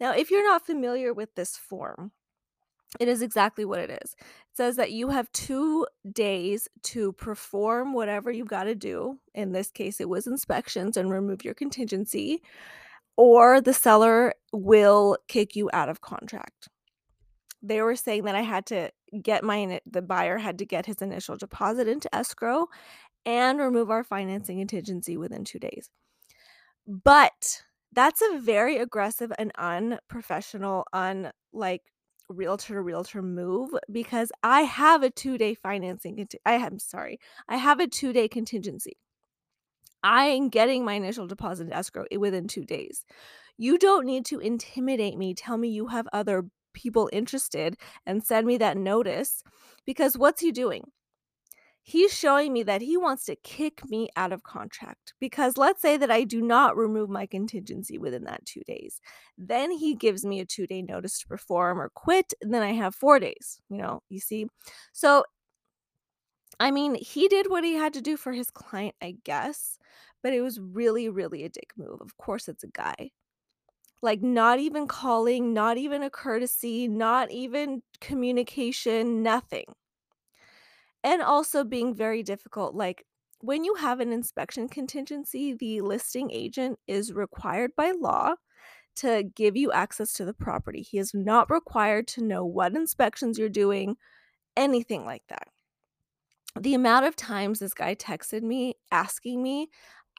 Now, 0.00 0.12
if 0.12 0.30
you're 0.30 0.44
not 0.44 0.66
familiar 0.66 1.12
with 1.12 1.34
this 1.36 1.56
form, 1.56 2.10
it 2.98 3.08
is 3.08 3.22
exactly 3.22 3.64
what 3.64 3.78
it 3.78 3.90
is. 4.02 4.14
It 4.14 4.56
says 4.56 4.76
that 4.76 4.92
you 4.92 5.08
have 5.10 5.30
2 5.32 5.86
days 6.12 6.68
to 6.82 7.12
perform 7.12 7.94
whatever 7.94 8.30
you've 8.30 8.48
gotta 8.48 8.74
do. 8.74 9.18
In 9.34 9.52
this 9.52 9.70
case, 9.70 10.00
it 10.00 10.08
was 10.08 10.26
inspections 10.26 10.96
and 10.96 11.10
remove 11.10 11.44
your 11.44 11.54
contingency, 11.54 12.42
or 13.16 13.60
the 13.60 13.72
seller 13.72 14.34
will 14.52 15.16
kick 15.28 15.54
you 15.56 15.70
out 15.72 15.88
of 15.88 16.00
contract. 16.00 16.68
They 17.62 17.80
were 17.80 17.96
saying 17.96 18.24
that 18.24 18.34
I 18.34 18.42
had 18.42 18.66
to 18.66 18.90
get 19.22 19.44
my 19.44 19.80
the 19.86 20.02
buyer 20.02 20.38
had 20.38 20.58
to 20.58 20.66
get 20.66 20.86
his 20.86 21.00
initial 21.00 21.36
deposit 21.36 21.88
into 21.88 22.12
escrow 22.14 22.66
and 23.24 23.60
remove 23.60 23.90
our 23.90 24.02
financing 24.02 24.58
contingency 24.58 25.16
within 25.16 25.44
2 25.44 25.58
days. 25.58 25.88
But 26.86 27.62
that's 27.92 28.22
a 28.22 28.38
very 28.40 28.78
aggressive 28.78 29.32
and 29.38 29.52
unprofessional, 29.56 30.86
un 30.92 31.30
like, 31.52 31.82
realtor 32.28 32.74
to 32.74 32.80
realtor 32.80 33.20
move 33.20 33.70
because 33.90 34.32
I 34.42 34.62
have 34.62 35.02
a 35.02 35.10
2-day 35.10 35.54
financing 35.54 36.26
I 36.46 36.54
am 36.54 36.78
sorry, 36.78 37.20
I 37.48 37.58
have 37.58 37.78
a 37.78 37.86
2-day 37.86 38.28
contingency. 38.28 38.96
I 40.02 40.24
am 40.24 40.48
getting 40.48 40.84
my 40.84 40.94
initial 40.94 41.26
deposit 41.26 41.68
escrow 41.70 42.06
within 42.18 42.48
2 42.48 42.64
days. 42.64 43.04
You 43.58 43.78
don't 43.78 44.06
need 44.06 44.24
to 44.26 44.40
intimidate 44.40 45.18
me, 45.18 45.34
tell 45.34 45.58
me 45.58 45.68
you 45.68 45.88
have 45.88 46.08
other 46.12 46.46
people 46.72 47.10
interested, 47.12 47.76
and 48.06 48.22
send 48.24 48.46
me 48.46 48.58
that 48.58 48.76
notice 48.76 49.42
because 49.86 50.16
what's 50.16 50.40
he 50.40 50.52
doing? 50.52 50.84
He's 51.84 52.16
showing 52.16 52.52
me 52.52 52.62
that 52.62 52.80
he 52.80 52.96
wants 52.96 53.24
to 53.24 53.34
kick 53.34 53.88
me 53.90 54.08
out 54.14 54.32
of 54.32 54.44
contract 54.44 55.14
because 55.18 55.56
let's 55.56 55.82
say 55.82 55.96
that 55.96 56.12
I 56.12 56.22
do 56.22 56.40
not 56.40 56.76
remove 56.76 57.10
my 57.10 57.26
contingency 57.26 57.98
within 57.98 58.22
that 58.24 58.44
2 58.46 58.60
days. 58.68 59.00
Then 59.36 59.72
he 59.72 59.96
gives 59.96 60.24
me 60.24 60.38
a 60.38 60.46
2-day 60.46 60.82
notice 60.82 61.18
to 61.18 61.26
perform 61.26 61.80
or 61.80 61.90
quit, 61.92 62.34
and 62.40 62.54
then 62.54 62.62
I 62.62 62.72
have 62.72 62.94
4 62.94 63.18
days, 63.18 63.60
you 63.68 63.78
know, 63.78 64.00
you 64.08 64.20
see? 64.20 64.46
So 64.92 65.24
I 66.60 66.70
mean, 66.70 66.94
he 66.94 67.26
did 67.28 67.50
what 67.50 67.64
he 67.64 67.74
had 67.74 67.94
to 67.94 68.00
do 68.00 68.16
for 68.16 68.32
his 68.32 68.50
client, 68.50 68.94
I 69.02 69.16
guess, 69.24 69.78
but 70.22 70.32
it 70.32 70.42
was 70.42 70.60
really, 70.60 71.08
really 71.08 71.42
a 71.42 71.48
dick 71.48 71.72
move. 71.76 72.00
Of 72.00 72.16
course, 72.16 72.46
it's 72.46 72.62
a 72.62 72.68
guy. 72.68 73.10
Like, 74.02 74.20
not 74.20 74.58
even 74.58 74.88
calling, 74.88 75.54
not 75.54 75.78
even 75.78 76.02
a 76.02 76.10
courtesy, 76.10 76.88
not 76.88 77.30
even 77.30 77.82
communication, 78.00 79.22
nothing. 79.22 79.66
And 81.04 81.20
also 81.22 81.64
being 81.64 81.94
very 81.94 82.22
difficult, 82.22 82.74
like, 82.74 83.06
when 83.40 83.64
you 83.64 83.74
have 83.74 83.98
an 83.98 84.12
inspection 84.12 84.68
contingency, 84.68 85.52
the 85.52 85.80
listing 85.80 86.30
agent 86.30 86.78
is 86.86 87.12
required 87.12 87.72
by 87.76 87.90
law 87.90 88.34
to 88.96 89.24
give 89.24 89.56
you 89.56 89.72
access 89.72 90.12
to 90.14 90.24
the 90.24 90.34
property. 90.34 90.82
He 90.82 90.98
is 90.98 91.14
not 91.14 91.50
required 91.50 92.08
to 92.08 92.24
know 92.24 92.44
what 92.44 92.76
inspections 92.76 93.38
you're 93.38 93.48
doing, 93.48 93.96
anything 94.56 95.04
like 95.06 95.24
that. 95.28 95.48
The 96.58 96.74
amount 96.74 97.06
of 97.06 97.16
times 97.16 97.58
this 97.58 97.74
guy 97.74 97.94
texted 97.94 98.42
me 98.42 98.74
asking 98.90 99.42
me, 99.42 99.68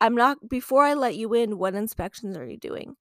"I'm 0.02 0.16
not 0.16 0.50
before 0.50 0.84
I 0.84 0.94
let 0.96 1.16
you 1.16 1.34
in, 1.34 1.58
what 1.60 1.75
inspections 1.75 2.36
are 2.38 2.46
you 2.46 2.58
doing?" 2.58 2.98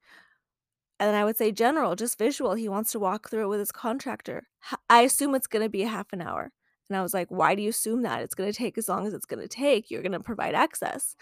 And 1.03 1.09
then 1.09 1.17
I 1.17 1.25
would 1.25 1.37
say, 1.37 1.51
"General, 1.51 1.97
just 1.97 2.17
visual." 2.17 2.55
He 2.55 2.69
wants 2.69 2.93
to 2.93 3.01
walk 3.01 3.29
through 3.29 3.47
it 3.47 3.49
with 3.49 3.59
his 3.59 3.73
contractor. 3.73 4.47
I 4.89 5.01
assume 5.03 5.35
it's 5.35 5.49
gonna 5.49 5.69
be 5.69 5.83
a 5.83 5.89
half 5.89 6.13
an 6.13 6.23
hour." 6.23 6.53
And 6.89 6.97
I 6.97 7.03
was 7.03 7.13
like, 7.13 7.29
"Why 7.29 7.57
do 7.57 7.63
you 7.63 7.71
assume 7.71 8.03
that? 8.03 8.23
It's 8.23 8.37
gonna 8.37 8.53
take 8.53 8.79
as 8.79 8.89
long 8.89 9.05
as 9.05 9.13
it's 9.13 9.27
gonna 9.27 9.49
take. 9.49 9.91
You're 9.91 10.03
gonna 10.03 10.21
provide 10.21 10.55
access." 10.55 11.17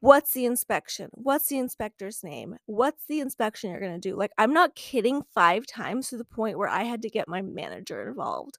"What's 0.00 0.32
the 0.32 0.44
inspection? 0.44 1.08
What's 1.14 1.46
the 1.46 1.56
inspector's 1.58 2.22
name? 2.22 2.58
What's 2.66 3.06
the 3.06 3.20
inspection 3.20 3.70
you're 3.70 3.80
gonna 3.80 3.98
do?" 3.98 4.14
Like, 4.14 4.32
I'm 4.36 4.52
not 4.52 4.74
kidding 4.74 5.22
5 5.22 5.66
times 5.66 6.10
to 6.10 6.18
the 6.18 6.24
point 6.26 6.58
where 6.58 6.68
I 6.68 6.82
had 6.82 7.00
to 7.02 7.08
get 7.10 7.28
my 7.28 7.40
manager 7.40 8.06
involved. 8.06 8.58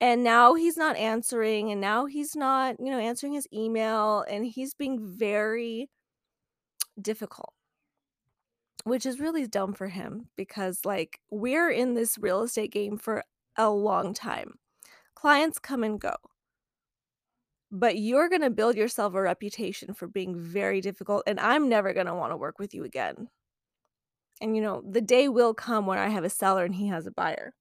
And 0.00 0.24
now 0.24 0.54
he's 0.54 0.76
not 0.76 0.96
answering, 0.96 1.70
and 1.70 1.80
now 1.80 2.06
he's 2.06 2.34
not, 2.34 2.76
you 2.80 2.90
know, 2.90 2.98
answering 2.98 3.34
his 3.34 3.46
email, 3.52 4.22
and 4.22 4.46
he's 4.46 4.74
being 4.74 4.98
very 5.16 5.90
difficult. 7.00 7.52
Which 8.84 9.04
is 9.04 9.20
really 9.20 9.46
dumb 9.46 9.74
for 9.74 9.88
him 9.88 10.28
because, 10.36 10.84
like, 10.84 11.20
we're 11.30 11.70
in 11.70 11.94
this 11.94 12.18
real 12.18 12.42
estate 12.42 12.72
game 12.72 12.96
for 12.96 13.24
a 13.56 13.70
long 13.70 14.14
time. 14.14 14.54
Clients 15.14 15.58
come 15.58 15.84
and 15.84 16.00
go. 16.00 16.14
But 17.70 17.98
you're 17.98 18.28
gonna 18.28 18.50
build 18.50 18.76
yourself 18.76 19.14
a 19.14 19.20
reputation 19.20 19.94
for 19.94 20.08
being 20.08 20.34
very 20.34 20.80
difficult, 20.80 21.22
and 21.26 21.38
I'm 21.38 21.68
never 21.68 21.92
gonna 21.92 22.16
wanna 22.16 22.36
work 22.36 22.58
with 22.58 22.74
you 22.74 22.84
again. 22.84 23.28
And, 24.40 24.56
you 24.56 24.62
know, 24.62 24.82
the 24.88 25.02
day 25.02 25.28
will 25.28 25.52
come 25.52 25.86
when 25.86 25.98
I 25.98 26.08
have 26.08 26.24
a 26.24 26.30
seller 26.30 26.64
and 26.64 26.74
he 26.74 26.88
has 26.88 27.06
a 27.06 27.10
buyer. 27.10 27.52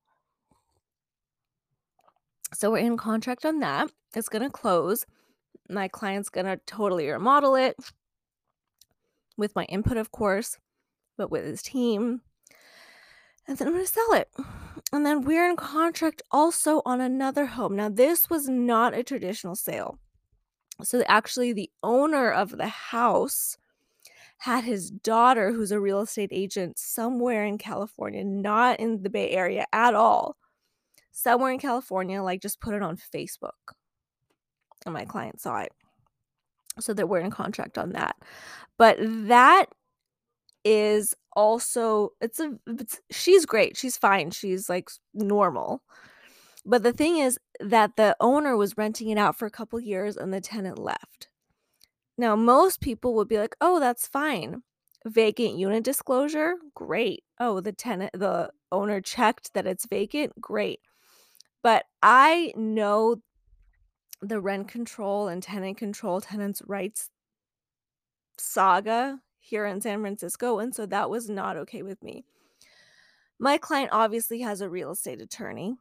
So 2.54 2.72
we're 2.72 2.78
in 2.78 2.98
contract 2.98 3.46
on 3.46 3.60
that. 3.60 3.92
It's 4.16 4.30
gonna 4.30 4.50
close. 4.50 5.06
My 5.70 5.88
client's 5.88 6.30
gonna 6.30 6.58
totally 6.66 7.10
remodel 7.10 7.56
it 7.56 7.76
with 9.38 9.56
my 9.56 9.66
input, 9.66 9.98
of 9.98 10.12
course, 10.12 10.58
but 11.20 11.30
with 11.30 11.46
his 11.46 11.62
team. 11.62 12.22
And 13.46 13.58
then 13.58 13.68
I'm 13.68 13.74
gonna 13.74 13.86
sell 13.86 14.14
it. 14.14 14.32
And 14.94 15.06
then 15.06 15.22
we're 15.22 15.50
in 15.50 15.58
contract 15.58 16.22
also 16.32 16.82
on 16.86 17.02
another 17.02 17.46
home. 17.46 17.76
Now, 17.76 17.90
this 17.90 18.30
was 18.30 18.48
not 18.48 18.94
a 18.94 19.04
traditional 19.04 19.56
sale. 19.56 20.00
So, 20.82 21.04
actually, 21.08 21.52
the 21.52 21.70
owner 21.84 22.32
of 22.32 22.58
the 22.58 22.68
house 22.68 23.58
had 24.38 24.64
his 24.64 24.90
daughter, 24.90 25.52
who's 25.52 25.74
a 25.74 25.80
real 25.80 26.00
estate 26.00 26.30
agent 26.32 26.80
somewhere 26.80 27.44
in 27.44 27.58
California, 27.58 28.24
not 28.24 28.80
in 28.80 29.04
the 29.04 29.10
Bay 29.10 29.32
Area 29.32 29.66
at 29.74 29.94
all. 29.94 30.38
Somewhere 31.12 31.52
in 31.52 31.60
California, 31.60 32.24
like, 32.24 32.42
just 32.42 32.62
put 32.62 32.74
it 32.74 32.82
on 32.82 32.96
Facebook. 32.96 33.76
And 34.86 34.94
my 34.94 35.04
client 35.04 35.42
saw 35.42 35.60
it. 35.60 35.74
So 36.80 36.94
that 36.94 37.10
we're 37.10 37.20
in 37.20 37.32
contract 37.32 37.78
on 37.78 37.92
that. 37.92 38.16
But 38.78 38.98
that 39.02 39.66
is 40.64 41.16
also 41.34 42.12
it's 42.22 42.40
a 42.40 42.54
it's 42.68 43.02
she's 43.12 43.46
great, 43.46 43.78
she's 43.78 43.98
fine, 43.98 44.32
she's, 44.32 44.70
like, 44.70 44.90
normal. 45.14 45.82
But 46.66 46.84
the 46.84 46.94
thing 46.94 47.18
is 47.20 47.40
that 47.62 47.96
the 47.98 48.16
owner 48.22 48.58
was 48.58 48.78
renting 48.78 49.10
it 49.10 49.18
out 49.18 49.38
for 49.38 49.46
a 49.48 49.52
couple 49.52 49.80
years 49.80 50.18
and 50.18 50.34
the 50.34 50.42
tenant 50.42 50.80
left. 50.80 51.30
Now, 52.18 52.36
most 52.36 52.82
people 52.82 53.16
would 53.16 53.28
be 53.30 53.38
like, 53.40 53.56
"Oh, 53.62 53.80
that's 53.80 54.08
fine." 54.08 54.64
Vacant 55.06 55.58
unit 55.58 55.84
disclosure? 55.84 56.56
Great. 56.76 57.24
Oh, 57.40 57.62
the 57.62 57.72
tenant 57.74 58.12
the 58.14 58.52
owner 58.72 59.02
checked 59.02 59.54
that 59.54 59.68
it's 59.68 59.86
vacant? 59.88 60.34
Great. 60.42 60.82
But 61.64 61.86
I 62.04 62.54
know 62.58 63.22
the 64.22 64.42
rent 64.42 64.68
control 64.70 65.28
and 65.30 65.42
tenant 65.44 65.78
control, 65.78 66.22
tenants' 66.22 66.62
rights 66.68 67.10
saga 68.38 69.20
here 69.50 69.66
in 69.66 69.82
San 69.82 70.02
Francisco, 70.02 70.60
and 70.60 70.74
so 70.74 70.86
that 70.86 71.10
was 71.10 71.30
not 71.30 71.58
okay 71.58 71.82
with 71.82 72.02
me. 72.04 72.24
My 73.40 73.58
client 73.58 73.90
obviously 73.92 74.42
has 74.42 74.62
a 74.62 74.70
real 74.70 74.92
estate 74.92 75.22
attorney. 75.22 75.76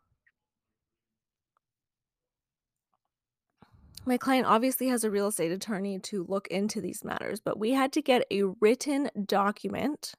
My 4.06 4.16
client 4.16 4.46
obviously 4.46 4.88
has 4.88 5.04
a 5.04 5.10
real 5.10 5.26
estate 5.26 5.52
attorney 5.52 5.98
to 6.00 6.24
look 6.28 6.48
into 6.48 6.80
these 6.80 7.04
matters, 7.04 7.40
but 7.40 7.58
we 7.58 7.72
had 7.72 7.92
to 7.92 8.02
get 8.02 8.24
a 8.32 8.44
written 8.60 9.10
document 9.26 10.14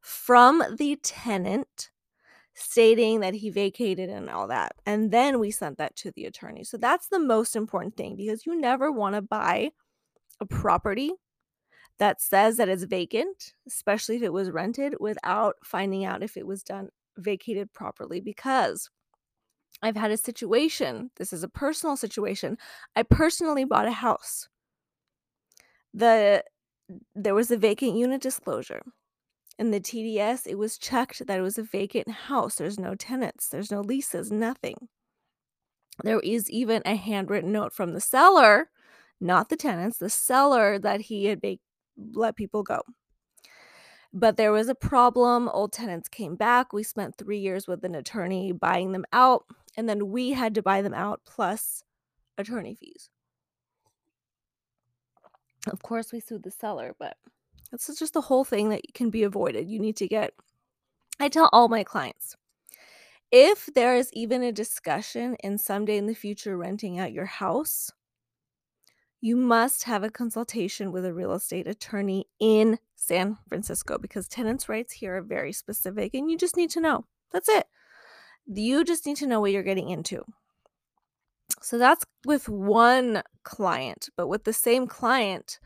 from 0.00 0.62
the 0.78 0.96
tenant 1.02 1.90
stating 2.54 3.20
that 3.20 3.34
he 3.34 3.50
vacated 3.50 4.08
and 4.08 4.30
all 4.30 4.48
that, 4.48 4.72
and 4.86 5.10
then 5.10 5.38
we 5.38 5.50
sent 5.50 5.78
that 5.78 5.94
to 5.96 6.10
the 6.12 6.24
attorney. 6.24 6.64
So 6.64 6.76
that's 6.76 7.08
the 7.08 7.20
most 7.20 7.54
important 7.54 7.96
thing 7.96 8.16
because 8.16 8.46
you 8.46 8.58
never 8.58 8.90
wanna 8.90 9.22
buy 9.22 9.72
a 10.40 10.46
property 10.46 11.12
that 11.98 12.20
says 12.20 12.56
that 12.56 12.68
it's 12.68 12.84
vacant, 12.84 13.54
especially 13.66 14.16
if 14.16 14.22
it 14.22 14.32
was 14.32 14.50
rented, 14.50 14.94
without 15.00 15.56
finding 15.64 16.04
out 16.04 16.22
if 16.22 16.36
it 16.36 16.46
was 16.46 16.62
done 16.62 16.88
vacated 17.16 17.72
properly 17.72 18.20
because 18.20 18.88
I've 19.82 19.96
had 19.96 20.10
a 20.10 20.16
situation, 20.16 21.10
this 21.16 21.32
is 21.32 21.42
a 21.42 21.48
personal 21.48 21.96
situation. 21.96 22.58
I 22.96 23.02
personally 23.02 23.64
bought 23.64 23.86
a 23.86 23.92
house. 23.92 24.48
The 25.94 26.44
there 27.14 27.34
was 27.34 27.50
a 27.50 27.58
vacant 27.58 27.96
unit 27.96 28.20
disclosure. 28.20 28.82
In 29.58 29.70
the 29.72 29.80
TDS, 29.80 30.46
it 30.46 30.56
was 30.56 30.78
checked 30.78 31.26
that 31.26 31.38
it 31.38 31.42
was 31.42 31.58
a 31.58 31.62
vacant 31.62 32.08
house. 32.08 32.54
There's 32.54 32.78
no 32.78 32.94
tenants, 32.94 33.48
there's 33.48 33.70
no 33.70 33.80
leases, 33.80 34.30
nothing. 34.30 34.88
There 36.04 36.20
is 36.20 36.48
even 36.50 36.82
a 36.86 36.94
handwritten 36.94 37.52
note 37.52 37.72
from 37.72 37.92
the 37.92 38.00
seller, 38.00 38.70
not 39.20 39.48
the 39.48 39.56
tenants, 39.56 39.98
the 39.98 40.10
seller 40.10 40.78
that 40.78 41.02
he 41.02 41.26
had 41.26 41.40
let 42.12 42.36
people 42.36 42.62
go. 42.62 42.80
But 44.12 44.36
there 44.36 44.52
was 44.52 44.68
a 44.68 44.74
problem, 44.74 45.48
old 45.48 45.72
tenants 45.72 46.08
came 46.08 46.36
back, 46.36 46.72
we 46.72 46.82
spent 46.82 47.18
3 47.18 47.38
years 47.38 47.66
with 47.66 47.84
an 47.84 47.94
attorney 47.94 48.52
buying 48.52 48.92
them 48.92 49.04
out, 49.12 49.44
and 49.76 49.88
then 49.88 50.08
we 50.08 50.30
had 50.30 50.54
to 50.54 50.62
buy 50.62 50.80
them 50.82 50.94
out 50.94 51.20
plus 51.26 51.82
attorney 52.38 52.74
fees. 52.74 53.10
Of 55.66 55.82
course, 55.82 56.12
we 56.12 56.20
sued 56.20 56.44
the 56.44 56.50
seller, 56.50 56.94
but 56.98 57.16
This 57.70 57.88
is 57.88 57.98
just 57.98 58.14
the 58.14 58.20
whole 58.20 58.44
thing 58.44 58.70
that 58.70 58.82
can 58.94 59.10
be 59.10 59.22
avoided. 59.22 59.68
You 59.68 59.78
need 59.78 59.96
to 59.96 60.08
get 60.08 60.32
I 61.20 61.28
tell 61.28 61.50
all 61.52 61.68
my 61.68 61.82
clients 61.82 62.36
if 63.30 63.68
there 63.74 63.96
is 63.96 64.10
even 64.12 64.42
a 64.42 64.52
discussion 64.52 65.36
in 65.40 65.58
someday 65.58 65.98
in 65.98 66.06
the 66.06 66.14
future 66.14 66.56
renting 66.56 66.98
out 66.98 67.12
your 67.12 67.26
house, 67.26 67.90
you 69.20 69.36
must 69.36 69.84
have 69.84 70.04
a 70.04 70.10
consultation 70.10 70.92
with 70.92 71.04
a 71.04 71.12
real 71.12 71.32
estate 71.32 71.66
attorney 71.66 72.26
in 72.38 72.78
San 72.94 73.36
Francisco 73.48 73.98
because 73.98 74.28
tenants' 74.28 74.68
rights 74.68 74.92
here 74.92 75.16
are 75.16 75.22
very 75.22 75.52
specific 75.52 76.14
and 76.14 76.30
you 76.30 76.38
just 76.38 76.56
need 76.56 76.70
to 76.70 76.80
know. 76.80 77.04
That's 77.32 77.48
it. 77.48 77.66
You 78.46 78.84
just 78.84 79.06
need 79.06 79.16
to 79.18 79.26
know 79.26 79.40
what 79.40 79.52
you're 79.52 79.62
getting 79.62 79.90
into. 79.90 80.24
So 81.60 81.78
that's 81.78 82.04
with 82.24 82.48
one 82.48 83.22
client, 83.42 84.08
but 84.16 84.28
with 84.28 84.44
the 84.44 84.52
same 84.52 84.86
client, 84.86 85.58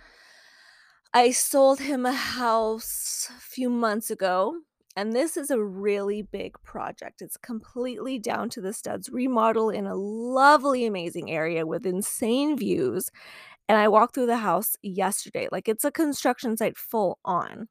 I 1.12 1.30
sold 1.30 1.80
him 1.80 2.06
a 2.06 2.12
house 2.12 3.28
a 3.30 3.40
few 3.40 3.68
months 3.68 4.10
ago 4.10 4.54
and 4.96 5.12
this 5.12 5.36
is 5.36 5.50
a 5.50 5.62
really 5.62 6.22
big 6.22 6.54
project. 6.62 7.22
It's 7.22 7.36
completely 7.38 8.18
down 8.18 8.50
to 8.50 8.60
the 8.60 8.72
studs, 8.72 9.08
remodel 9.08 9.70
in 9.70 9.86
a 9.86 9.94
lovely, 9.94 10.84
amazing 10.84 11.30
area 11.30 11.66
with 11.66 11.86
insane 11.86 12.56
views. 12.58 13.10
And 13.68 13.78
I 13.78 13.88
walked 13.88 14.14
through 14.14 14.26
the 14.26 14.36
house 14.36 14.76
yesterday. 14.82 15.48
Like 15.50 15.68
it's 15.68 15.84
a 15.84 15.90
construction 15.90 16.56
site 16.56 16.76
full 16.76 17.18
on. 17.24 17.68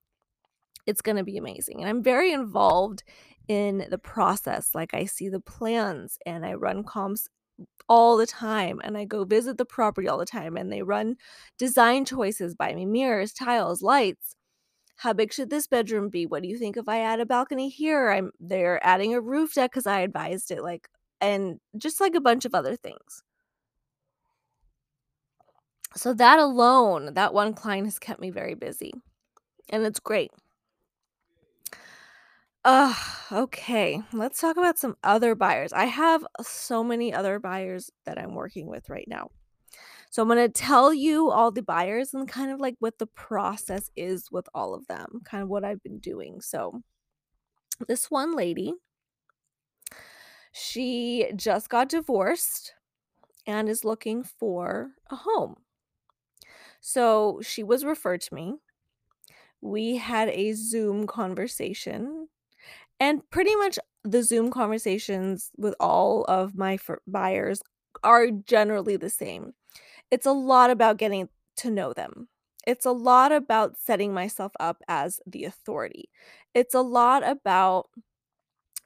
It's 0.87 1.01
going 1.01 1.17
to 1.17 1.23
be 1.23 1.37
amazing. 1.37 1.81
And 1.81 1.89
I'm 1.89 2.01
very 2.01 2.31
involved 2.31 3.03
in 3.47 3.85
the 3.91 3.99
process. 3.99 4.71
Like 4.73 4.95
I 4.95 5.05
see 5.05 5.29
the 5.29 5.39
plans 5.39 6.17
and 6.25 6.43
I 6.43 6.55
run 6.55 6.83
comps 6.83 7.27
all 7.87 8.17
the 8.17 8.25
time 8.25 8.81
and 8.83 8.97
I 8.97 9.05
go 9.05 9.25
visit 9.25 9.59
the 9.59 9.65
property 9.65 10.07
all 10.07 10.17
the 10.17 10.25
time 10.25 10.57
and 10.57 10.71
they 10.71 10.81
run 10.81 11.17
design 11.59 12.05
choices 12.05 12.55
by 12.55 12.73
me 12.73 12.85
mirrors, 12.85 13.31
tiles, 13.31 13.83
lights 13.83 14.35
how 15.01 15.13
big 15.13 15.33
should 15.33 15.49
this 15.49 15.65
bedroom 15.65 16.09
be? 16.09 16.27
What 16.27 16.43
do 16.43 16.47
you 16.47 16.59
think 16.59 16.77
if 16.77 16.87
I 16.87 16.99
add 16.99 17.19
a 17.19 17.25
balcony 17.25 17.69
here? 17.69 18.11
I'm 18.11 18.29
they're 18.39 18.79
adding 18.85 19.15
a 19.15 19.19
roof 19.19 19.55
deck 19.55 19.71
because 19.71 19.87
I 19.87 20.01
advised 20.01 20.51
it, 20.51 20.61
like, 20.61 20.87
and 21.19 21.59
just 21.75 21.99
like 21.99 22.13
a 22.13 22.21
bunch 22.21 22.45
of 22.45 22.53
other 22.53 22.75
things. 22.75 23.23
So 25.95 26.13
that 26.13 26.37
alone, 26.37 27.15
that 27.15 27.33
one 27.33 27.55
client 27.55 27.87
has 27.87 27.97
kept 27.97 28.21
me 28.21 28.29
very 28.29 28.53
busy. 28.53 28.93
And 29.69 29.83
it's 29.87 29.99
great. 29.99 30.29
Uh, 32.63 32.93
okay. 33.31 34.03
Let's 34.13 34.39
talk 34.39 34.57
about 34.57 34.77
some 34.77 34.97
other 35.03 35.33
buyers. 35.33 35.73
I 35.73 35.85
have 35.85 36.23
so 36.43 36.83
many 36.83 37.11
other 37.11 37.39
buyers 37.39 37.89
that 38.05 38.19
I'm 38.19 38.35
working 38.35 38.67
with 38.67 38.87
right 38.87 39.07
now. 39.07 39.31
So 40.11 40.21
I'm 40.21 40.27
going 40.27 40.39
to 40.39 40.49
tell 40.49 40.93
you 40.93 41.31
all 41.31 41.51
the 41.51 41.63
buyers 41.63 42.13
and 42.13 42.27
kind 42.27 42.51
of 42.51 42.59
like 42.59 42.75
what 42.79 42.99
the 42.99 43.07
process 43.07 43.89
is 43.95 44.29
with 44.29 44.47
all 44.53 44.73
of 44.73 44.85
them, 44.87 45.21
kind 45.23 45.41
of 45.41 45.47
what 45.47 45.63
I've 45.63 45.81
been 45.81 45.99
doing. 45.99 46.41
So 46.41 46.81
this 47.87 48.11
one 48.11 48.35
lady, 48.35 48.73
she 50.51 51.31
just 51.33 51.69
got 51.69 51.87
divorced 51.87 52.73
and 53.47 53.69
is 53.69 53.85
looking 53.85 54.23
for 54.23 54.91
a 55.09 55.15
home. 55.15 55.55
So 56.81 57.39
she 57.41 57.63
was 57.63 57.85
referred 57.85 58.19
to 58.21 58.35
me. 58.35 58.55
We 59.61 59.95
had 59.95 60.27
a 60.27 60.51
Zoom 60.53 61.07
conversation, 61.07 62.27
and 62.99 63.21
pretty 63.29 63.55
much 63.55 63.79
the 64.03 64.23
Zoom 64.23 64.51
conversations 64.51 65.51
with 65.55 65.73
all 65.79 66.25
of 66.25 66.55
my 66.55 66.79
buyers 67.07 67.61
are 68.03 68.29
generally 68.29 68.97
the 68.97 69.09
same 69.09 69.53
it's 70.11 70.25
a 70.25 70.31
lot 70.31 70.69
about 70.69 70.97
getting 70.97 71.29
to 71.57 71.71
know 71.71 71.93
them. 71.93 72.27
It's 72.67 72.85
a 72.85 72.91
lot 72.91 73.31
about 73.31 73.77
setting 73.77 74.13
myself 74.13 74.51
up 74.59 74.83
as 74.87 75.19
the 75.25 75.45
authority. 75.45 76.09
It's 76.53 76.75
a 76.75 76.81
lot 76.81 77.27
about 77.27 77.87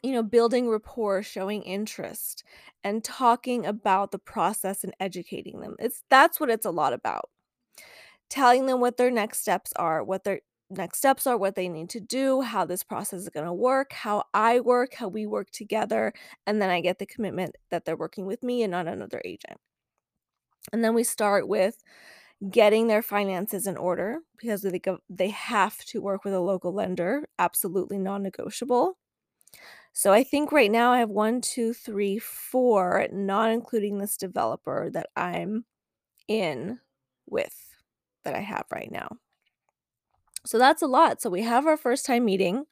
you 0.04 0.12
know, 0.12 0.22
building 0.22 0.70
rapport, 0.70 1.24
showing 1.24 1.64
interest, 1.64 2.44
and 2.84 3.04
talking 3.04 3.66
about 3.66 4.12
the 4.12 4.20
process 4.20 4.84
and 4.84 4.94
educating 5.00 5.62
them. 5.62 5.76
It's 5.80 6.04
that's 6.12 6.40
what 6.40 6.52
it's 6.52 6.66
a 6.66 6.72
lot 6.72 6.94
about. 6.94 7.30
Telling 8.30 8.68
them 8.68 8.80
what 8.80 8.98
their 8.98 9.10
next 9.12 9.40
steps 9.40 9.74
are, 9.78 10.04
what 10.04 10.24
their 10.24 10.42
next 10.70 11.00
steps 11.00 11.26
are, 11.26 11.38
what 11.38 11.56
they 11.56 11.68
need 11.70 11.90
to 11.92 12.00
do, 12.00 12.42
how 12.42 12.66
this 12.66 12.84
process 12.84 13.22
is 13.22 13.30
going 13.30 13.48
to 13.48 13.54
work, 13.54 13.94
how 13.94 14.24
I 14.34 14.60
work, 14.60 14.94
how 14.96 15.08
we 15.08 15.26
work 15.26 15.50
together, 15.52 16.14
and 16.46 16.62
then 16.62 16.70
I 16.70 16.82
get 16.82 17.00
the 17.00 17.06
commitment 17.08 17.56
that 17.72 17.86
they're 17.86 17.96
working 17.98 18.28
with 18.28 18.44
me 18.44 18.64
and 18.64 18.72
not 18.72 18.88
another 18.88 19.22
agent. 19.26 19.60
And 20.74 20.84
then 20.84 20.94
we 20.94 21.04
start 21.04 21.48
with 21.48 21.84
getting 22.50 22.88
their 22.88 23.02
finances 23.02 23.68
in 23.68 23.78
order 23.78 24.20
because 24.38 24.62
they 24.62 24.82
they 25.10 25.30
have 25.30 25.78
to 25.86 26.02
work 26.02 26.26
with 26.26 26.34
a 26.34 26.40
local 26.40 26.74
lender, 26.74 27.28
absolutely 27.40 27.98
non-negotiable. 27.98 28.98
So 29.94 30.12
I 30.12 30.24
think 30.24 30.52
right 30.52 30.72
now 30.72 30.92
I 30.92 31.00
have 31.00 31.10
one, 31.10 31.40
two, 31.40 31.74
three, 31.74 32.20
four, 32.20 33.08
not 33.14 33.52
including 33.52 33.98
this 33.98 34.18
developer 34.18 34.90
that 34.92 35.08
I'm 35.16 35.64
in 36.28 36.80
with 37.28 37.56
that 38.26 38.36
I 38.36 38.42
have 38.42 38.66
right 38.72 38.92
now. 38.92 39.18
So 40.46 40.60
that's 40.60 40.82
a 40.82 40.88
lot. 40.88 41.22
So 41.22 41.30
we 41.30 41.44
have 41.44 41.66
our 41.66 41.78
first 41.78 42.06
time 42.06 42.26
meeting. 42.26 42.66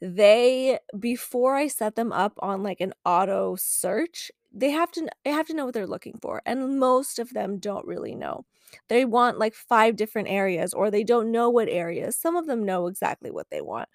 They 0.00 0.78
before 0.98 1.54
I 1.54 1.68
set 1.68 1.94
them 1.94 2.12
up 2.12 2.32
on 2.40 2.62
like 2.62 2.80
an 2.80 2.94
auto 3.04 3.56
search, 3.56 4.32
they 4.52 4.70
have 4.70 4.90
to 4.92 5.08
they 5.24 5.30
have 5.30 5.46
to 5.46 5.54
know 5.54 5.64
what 5.64 5.74
they're 5.74 5.86
looking 5.86 6.18
for 6.20 6.42
and 6.46 6.78
most 6.78 7.18
of 7.18 7.30
them 7.30 7.58
don't 7.58 7.86
really 7.86 8.14
know. 8.14 8.44
They 8.88 9.04
want 9.04 9.38
like 9.38 9.54
five 9.54 9.96
different 9.96 10.28
areas 10.28 10.74
or 10.74 10.90
they 10.90 11.04
don't 11.04 11.30
know 11.30 11.50
what 11.50 11.68
areas. 11.68 12.16
Some 12.18 12.36
of 12.36 12.46
them 12.46 12.64
know 12.64 12.86
exactly 12.86 13.30
what 13.30 13.50
they 13.50 13.60
want. 13.60 13.88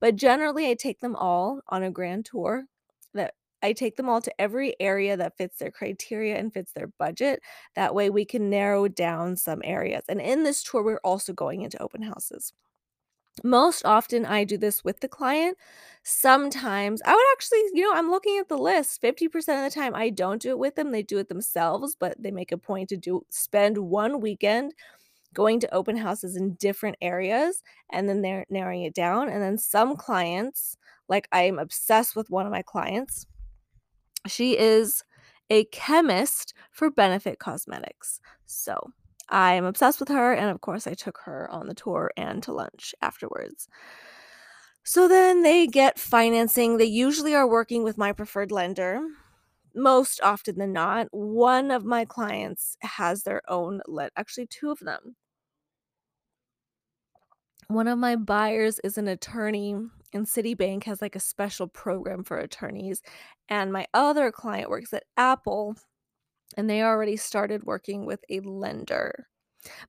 But 0.00 0.16
generally 0.16 0.68
i 0.70 0.74
take 0.74 1.00
them 1.00 1.16
all 1.16 1.60
on 1.68 1.82
a 1.82 1.90
grand 1.90 2.24
tour 2.26 2.64
that 3.14 3.34
i 3.62 3.72
take 3.72 3.96
them 3.96 4.08
all 4.08 4.20
to 4.22 4.40
every 4.40 4.74
area 4.80 5.16
that 5.16 5.36
fits 5.36 5.58
their 5.58 5.70
criteria 5.70 6.36
and 6.38 6.52
fits 6.52 6.72
their 6.72 6.88
budget. 6.98 7.40
That 7.76 7.94
way 7.94 8.10
we 8.10 8.24
can 8.24 8.50
narrow 8.50 8.88
down 8.88 9.36
some 9.36 9.60
areas. 9.64 10.04
And 10.08 10.20
in 10.20 10.44
this 10.44 10.62
tour 10.62 10.82
we're 10.82 11.00
also 11.04 11.32
going 11.32 11.62
into 11.62 11.82
open 11.82 12.02
houses 12.02 12.52
most 13.42 13.84
often, 13.84 14.26
I 14.26 14.44
do 14.44 14.58
this 14.58 14.84
with 14.84 15.00
the 15.00 15.08
client. 15.08 15.56
Sometimes 16.02 17.00
I 17.04 17.14
would 17.14 17.24
actually, 17.32 17.62
you 17.72 17.82
know, 17.82 17.96
I'm 17.96 18.10
looking 18.10 18.38
at 18.38 18.48
the 18.48 18.58
list. 18.58 19.00
50% 19.00 19.26
of 19.36 19.44
the 19.44 19.70
time, 19.74 19.94
I 19.94 20.10
don't 20.10 20.42
do 20.42 20.50
it 20.50 20.58
with 20.58 20.74
them. 20.74 20.92
They 20.92 21.02
do 21.02 21.18
it 21.18 21.28
themselves, 21.28 21.96
but 21.98 22.20
they 22.22 22.30
make 22.30 22.52
a 22.52 22.58
point 22.58 22.88
to 22.90 22.96
do 22.96 23.24
spend 23.30 23.78
one 23.78 24.20
weekend 24.20 24.74
going 25.34 25.60
to 25.60 25.74
open 25.74 25.96
houses 25.96 26.36
in 26.36 26.54
different 26.54 26.96
areas 27.00 27.62
and 27.90 28.06
then 28.06 28.20
they're 28.20 28.44
narrowing 28.50 28.82
it 28.82 28.94
down. 28.94 29.30
And 29.30 29.42
then 29.42 29.56
some 29.56 29.96
clients, 29.96 30.76
like 31.08 31.26
I 31.32 31.42
am 31.42 31.58
obsessed 31.58 32.14
with 32.14 32.30
one 32.30 32.44
of 32.44 32.52
my 32.52 32.62
clients. 32.62 33.26
She 34.26 34.58
is 34.58 35.02
a 35.48 35.64
chemist 35.66 36.52
for 36.70 36.90
Benefit 36.90 37.38
Cosmetics. 37.38 38.20
So 38.46 38.92
I 39.32 39.54
am 39.54 39.64
obsessed 39.64 39.98
with 39.98 40.10
her, 40.10 40.34
and 40.34 40.50
of 40.50 40.60
course, 40.60 40.86
I 40.86 40.94
took 40.94 41.18
her 41.24 41.50
on 41.50 41.66
the 41.66 41.74
tour 41.74 42.12
and 42.16 42.42
to 42.44 42.52
lunch 42.52 42.94
afterwards. 43.00 43.66
So 44.84 45.08
then 45.08 45.42
they 45.42 45.66
get 45.66 45.98
financing. 45.98 46.76
They 46.76 46.84
usually 46.84 47.34
are 47.34 47.48
working 47.48 47.82
with 47.82 47.96
my 47.96 48.12
preferred 48.12 48.52
lender. 48.52 49.00
Most 49.74 50.20
often 50.22 50.58
than 50.58 50.72
not, 50.72 51.08
one 51.12 51.70
of 51.70 51.84
my 51.84 52.04
clients 52.04 52.76
has 52.82 53.22
their 53.22 53.40
own 53.48 53.80
let 53.86 54.12
actually 54.16 54.46
two 54.48 54.70
of 54.70 54.80
them. 54.80 55.16
One 57.68 57.88
of 57.88 57.98
my 57.98 58.16
buyers 58.16 58.80
is 58.84 58.98
an 58.98 59.08
attorney 59.08 59.72
and 60.12 60.26
Citibank 60.26 60.84
has 60.84 61.00
like 61.00 61.16
a 61.16 61.20
special 61.20 61.68
program 61.68 62.22
for 62.22 62.36
attorneys 62.36 63.00
and 63.48 63.72
my 63.72 63.86
other 63.94 64.30
client 64.30 64.68
works 64.68 64.92
at 64.92 65.04
Apple 65.16 65.76
and 66.56 66.68
they 66.68 66.82
already 66.82 67.16
started 67.16 67.64
working 67.64 68.06
with 68.06 68.24
a 68.30 68.40
lender. 68.40 69.26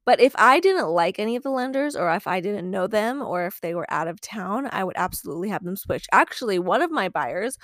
But 0.06 0.20
if 0.22 0.34
I 0.38 0.60
didn't 0.60 0.90
like 0.90 1.20
any 1.20 1.36
of 1.36 1.44
the 1.44 1.52
lenders, 1.52 1.96
or 1.96 2.12
if 2.14 2.28
I 2.28 2.40
didn't 2.42 2.70
know 2.72 2.88
them, 2.88 3.22
or 3.22 3.46
if 3.46 3.62
they 3.62 3.76
were 3.76 3.92
out 3.92 4.08
of 4.08 4.22
town, 4.22 4.70
I 4.72 4.84
would 4.84 4.98
absolutely 4.98 5.50
have 5.50 5.64
them 5.64 5.78
switch. 5.78 6.08
Actually, 6.12 6.60
one 6.60 6.82
of 6.82 6.92
my 6.92 7.10
buyers, 7.10 7.58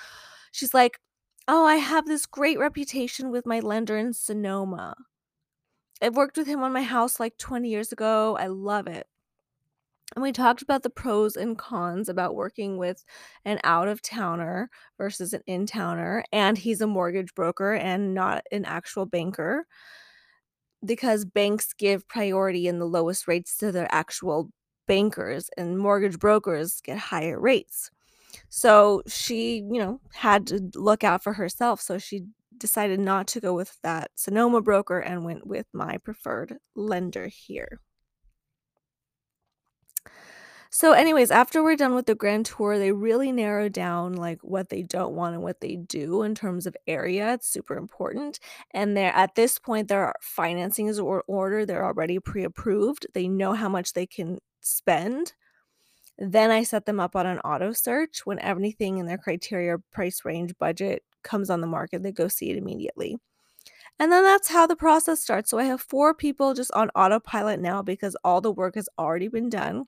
she's 0.52 0.74
like, 0.74 1.00
Oh, 1.48 1.66
I 1.66 1.76
have 1.76 2.06
this 2.06 2.26
great 2.26 2.58
reputation 2.58 3.30
with 3.30 3.46
my 3.46 3.60
lender 3.60 3.98
in 3.98 4.12
Sonoma. 4.14 4.94
I've 6.02 6.14
worked 6.16 6.36
with 6.36 6.46
him 6.46 6.62
on 6.62 6.72
my 6.74 6.82
house 6.82 7.18
like 7.18 7.38
20 7.38 7.68
years 7.70 7.90
ago. 7.92 8.36
I 8.36 8.48
love 8.48 8.86
it. 8.86 9.06
And 10.14 10.22
we 10.22 10.32
talked 10.32 10.62
about 10.62 10.82
the 10.82 10.90
pros 10.90 11.36
and 11.36 11.56
cons 11.56 12.08
about 12.08 12.34
working 12.34 12.78
with 12.78 13.04
an 13.44 13.60
out 13.62 13.88
of 13.88 14.02
towner 14.02 14.68
versus 14.98 15.32
an 15.32 15.42
in 15.46 15.66
towner. 15.66 16.24
And 16.32 16.58
he's 16.58 16.80
a 16.80 16.86
mortgage 16.86 17.34
broker 17.34 17.74
and 17.74 18.12
not 18.12 18.42
an 18.50 18.64
actual 18.64 19.06
banker 19.06 19.66
because 20.84 21.24
banks 21.24 21.72
give 21.72 22.08
priority 22.08 22.66
and 22.66 22.80
the 22.80 22.86
lowest 22.86 23.28
rates 23.28 23.56
to 23.58 23.70
their 23.70 23.86
actual 23.92 24.50
bankers, 24.86 25.50
and 25.56 25.78
mortgage 25.78 26.18
brokers 26.18 26.80
get 26.80 26.98
higher 26.98 27.38
rates. 27.38 27.90
So 28.48 29.02
she, 29.06 29.58
you 29.58 29.78
know, 29.78 30.00
had 30.12 30.46
to 30.48 30.70
look 30.74 31.04
out 31.04 31.22
for 31.22 31.32
herself. 31.32 31.80
So 31.80 31.98
she 31.98 32.24
decided 32.58 32.98
not 32.98 33.26
to 33.28 33.40
go 33.40 33.54
with 33.54 33.78
that 33.82 34.10
Sonoma 34.16 34.60
broker 34.62 34.98
and 34.98 35.24
went 35.24 35.46
with 35.46 35.66
my 35.72 35.98
preferred 35.98 36.58
lender 36.74 37.28
here. 37.28 37.78
So, 40.72 40.92
anyways, 40.92 41.32
after 41.32 41.64
we're 41.64 41.74
done 41.74 41.96
with 41.96 42.06
the 42.06 42.14
grand 42.14 42.46
tour, 42.46 42.78
they 42.78 42.92
really 42.92 43.32
narrow 43.32 43.68
down, 43.68 44.12
like, 44.12 44.38
what 44.42 44.68
they 44.68 44.84
don't 44.84 45.16
want 45.16 45.34
and 45.34 45.42
what 45.42 45.60
they 45.60 45.74
do 45.74 46.22
in 46.22 46.32
terms 46.36 46.64
of 46.64 46.76
area, 46.86 47.34
it's 47.34 47.48
super 47.48 47.76
important, 47.76 48.38
and 48.70 48.96
they're 48.96 49.12
at 49.12 49.34
this 49.34 49.58
point, 49.58 49.88
their 49.88 50.14
financing 50.20 50.86
is 50.86 51.00
or 51.00 51.24
order, 51.26 51.66
they're 51.66 51.84
already 51.84 52.20
pre-approved, 52.20 53.08
they 53.14 53.26
know 53.26 53.52
how 53.52 53.68
much 53.68 53.94
they 53.94 54.06
can 54.06 54.38
spend. 54.60 55.32
Then 56.18 56.50
I 56.52 56.64
set 56.64 56.86
them 56.86 57.00
up 57.00 57.16
on 57.16 57.26
an 57.26 57.40
auto 57.40 57.72
search 57.72 58.26
when 58.26 58.38
anything 58.40 58.98
in 58.98 59.06
their 59.06 59.18
criteria, 59.18 59.78
price 59.92 60.24
range, 60.24 60.54
budget 60.58 61.02
comes 61.24 61.50
on 61.50 61.60
the 61.62 61.66
market, 61.66 62.02
they 62.04 62.12
go 62.12 62.28
see 62.28 62.50
it 62.50 62.56
immediately. 62.58 63.18
And 63.98 64.12
then 64.12 64.24
that's 64.24 64.48
how 64.50 64.66
the 64.66 64.76
process 64.76 65.20
starts, 65.20 65.50
so 65.50 65.58
I 65.58 65.64
have 65.64 65.80
4 65.82 66.14
people 66.14 66.54
just 66.54 66.72
on 66.72 66.90
autopilot 66.96 67.60
now 67.60 67.82
because 67.82 68.16
all 68.24 68.40
the 68.40 68.52
work 68.52 68.76
has 68.76 68.88
already 68.98 69.28
been 69.28 69.50
done, 69.50 69.86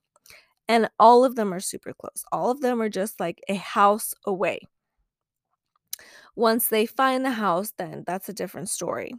and 0.73 0.89
all 0.99 1.25
of 1.25 1.37
them 1.37 1.53
are 1.53 1.61
super 1.61 1.93
close, 1.93 2.25
all 2.33 2.51
of 2.51 2.63
them 2.63 2.81
are 2.81 2.89
just, 2.89 3.21
like, 3.21 3.43
a 3.49 3.55
house 3.57 4.15
away. 4.27 4.61
Once 6.35 6.69
they 6.69 6.87
find 6.87 7.25
the 7.25 7.31
house, 7.33 7.73
then 7.77 8.05
that's 8.07 8.29
a 8.31 8.33
different 8.33 8.71
story. 8.71 9.15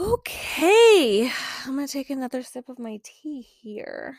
Okay, 0.00 1.30
I'm 1.64 1.74
gonna 1.76 1.88
take 1.88 2.10
another 2.10 2.42
sip 2.42 2.68
of 2.68 2.78
my 2.78 3.00
tea 3.02 3.40
here. 3.40 4.18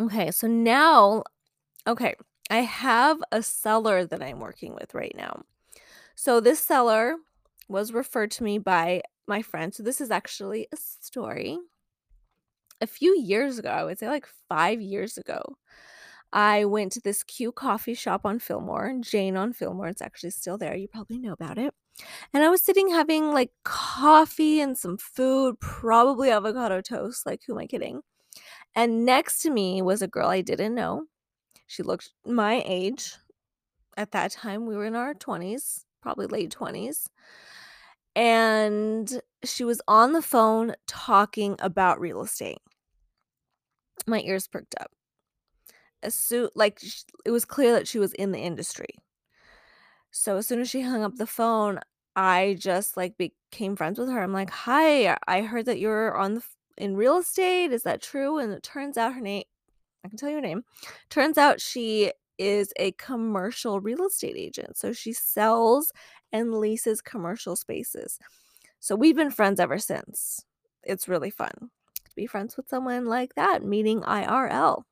Okay, 0.00 0.30
so 0.30 0.46
now 0.46 1.22
okay, 1.86 2.14
I 2.50 2.58
have 2.62 3.22
a 3.32 3.42
seller 3.42 4.04
that 4.06 4.22
I'm 4.22 4.40
working 4.40 4.74
with 4.74 4.94
right 4.94 5.14
now. 5.16 5.42
So 6.16 6.40
this 6.40 6.60
seller 6.60 7.16
was 7.68 7.92
referred 7.92 8.30
to 8.32 8.44
me 8.44 8.58
by 8.58 9.02
my 9.28 9.42
friend, 9.42 9.74
so 9.74 9.82
this 9.82 10.00
is 10.00 10.10
actually 10.10 10.68
a 10.72 10.76
story. 10.76 11.58
A 12.80 12.86
few 12.86 13.18
years 13.18 13.58
ago, 13.58 13.70
I 13.70 13.84
would 13.84 13.98
say, 13.98 14.08
like, 14.08 14.26
5 14.48 14.80
years 14.80 15.16
ago, 15.18 15.56
I 16.32 16.64
went 16.66 16.92
to 16.92 17.00
this 17.00 17.22
cute 17.22 17.54
coffee 17.54 17.94
shop 17.94 18.26
on 18.26 18.38
Fillmore, 18.38 18.96
Jane 19.00 19.36
on 19.36 19.52
Fillmore, 19.52 19.88
it's 19.88 20.02
actually 20.02 20.30
still 20.30 20.58
there, 20.58 20.76
you 20.76 20.88
probably 20.88 21.18
know 21.18 21.32
about 21.32 21.58
it, 21.58 21.72
and 22.34 22.44
I 22.44 22.50
was 22.50 22.62
sitting 22.62 22.90
having, 22.90 23.32
like, 23.32 23.52
coffee 23.64 24.60
and 24.60 24.76
some 24.76 24.98
food, 24.98 25.60
probably 25.60 26.30
avocado 26.30 26.80
toast, 26.82 27.26
like, 27.26 27.42
who 27.46 27.54
am 27.54 27.60
I 27.60 27.66
kidding? 27.66 28.02
And 28.74 29.06
next 29.06 29.42
to 29.42 29.50
me 29.50 29.82
was 29.82 30.02
a 30.02 30.08
girl 30.08 30.28
I 30.28 30.42
didn't 30.42 30.74
know. 30.74 31.06
She 31.66 31.82
looked 31.82 32.10
my 32.26 32.62
age. 32.66 33.14
At 33.96 34.12
that 34.12 34.32
time, 34.32 34.66
we 34.66 34.76
were 34.76 34.84
in 34.84 34.94
our 34.96 35.14
20s, 35.14 35.84
probably 36.02 36.26
late 36.26 36.50
20s. 36.50 37.08
And 38.16 39.20
she 39.44 39.62
was 39.62 39.82
on 39.86 40.12
the 40.12 40.22
phone 40.22 40.74
talking 40.86 41.54
about 41.60 42.00
real 42.00 42.22
estate. 42.22 42.58
My 44.06 44.20
ears 44.20 44.46
perked 44.48 44.74
up. 44.80 44.90
As 46.02 46.14
soo 46.14 46.50
like, 46.54 46.80
it 47.24 47.30
was 47.30 47.44
clear 47.44 47.72
that 47.72 47.88
she 47.88 47.98
was 47.98 48.12
in 48.14 48.32
the 48.32 48.38
industry. 48.38 48.96
So 50.12 50.36
as 50.36 50.46
soon 50.46 50.60
as 50.60 50.70
she 50.70 50.82
hung 50.82 51.02
up 51.04 51.16
the 51.16 51.26
phone, 51.26 51.80
I 52.14 52.56
just, 52.58 52.96
like, 52.96 53.16
became 53.18 53.76
friends 53.76 53.98
with 53.98 54.08
her, 54.08 54.22
I'm 54.22 54.32
like, 54.32 54.50
"Hi, 54.50 55.16
I 55.26 55.42
heard 55.42 55.66
that 55.66 55.78
you're 55.78 56.16
on 56.16 56.34
the 56.34 56.42
in 56.78 56.96
real 56.96 57.18
estate, 57.18 57.72
is 57.72 57.82
that 57.84 58.02
true?" 58.02 58.38
And 58.38 58.52
it 58.52 58.62
turns 58.62 58.96
out 58.96 59.14
her 59.14 59.20
name 59.20 59.44
I 60.04 60.08
can 60.08 60.18
tell 60.18 60.30
you 60.30 60.36
her 60.36 60.42
name. 60.42 60.64
Turns 61.10 61.38
out 61.38 61.60
she 61.60 62.12
is 62.38 62.72
a 62.76 62.92
commercial 62.92 63.80
real 63.80 64.06
estate 64.06 64.36
agent, 64.36 64.76
so 64.76 64.92
she 64.92 65.12
sells 65.12 65.92
and 66.32 66.54
leases 66.54 67.00
commercial 67.00 67.56
spaces. 67.56 68.18
So 68.80 68.94
we've 68.94 69.16
been 69.16 69.30
friends 69.30 69.60
ever 69.60 69.78
since. 69.78 70.44
It's 70.82 71.08
really 71.08 71.30
fun 71.30 71.50
to 72.04 72.14
be 72.14 72.26
friends 72.26 72.56
with 72.56 72.68
someone 72.68 73.06
like 73.06 73.34
that, 73.34 73.64
meeting 73.64 74.00
IRL. 74.02 74.82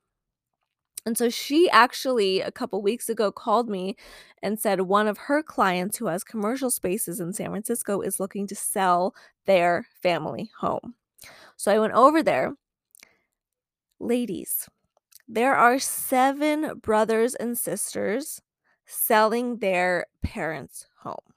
And 1.05 1.17
so 1.17 1.29
she 1.29 1.69
actually, 1.69 2.41
a 2.41 2.51
couple 2.51 2.81
weeks 2.81 3.09
ago, 3.09 3.31
called 3.31 3.69
me 3.69 3.95
and 4.41 4.59
said 4.59 4.81
one 4.81 5.07
of 5.07 5.19
her 5.19 5.43
clients 5.43 5.97
who 5.97 6.07
has 6.07 6.23
commercial 6.23 6.71
spaces 6.71 7.19
in 7.19 7.31
San 7.31 7.51
Francisco 7.51 8.01
is 8.01 8.19
looking 8.19 8.47
to 8.47 8.55
sell 8.55 9.13
their 9.45 9.85
family 10.01 10.49
home. 10.57 10.95
So 11.57 11.71
I 11.71 11.79
went 11.79 11.93
over 11.93 12.23
there. 12.23 12.55
Ladies, 13.99 14.67
there 15.27 15.55
are 15.55 15.79
7 15.79 16.79
brothers 16.81 17.35
and 17.35 17.57
sisters 17.57 18.41
selling 18.85 19.57
their 19.57 20.05
parents' 20.21 20.87
home. 20.99 21.33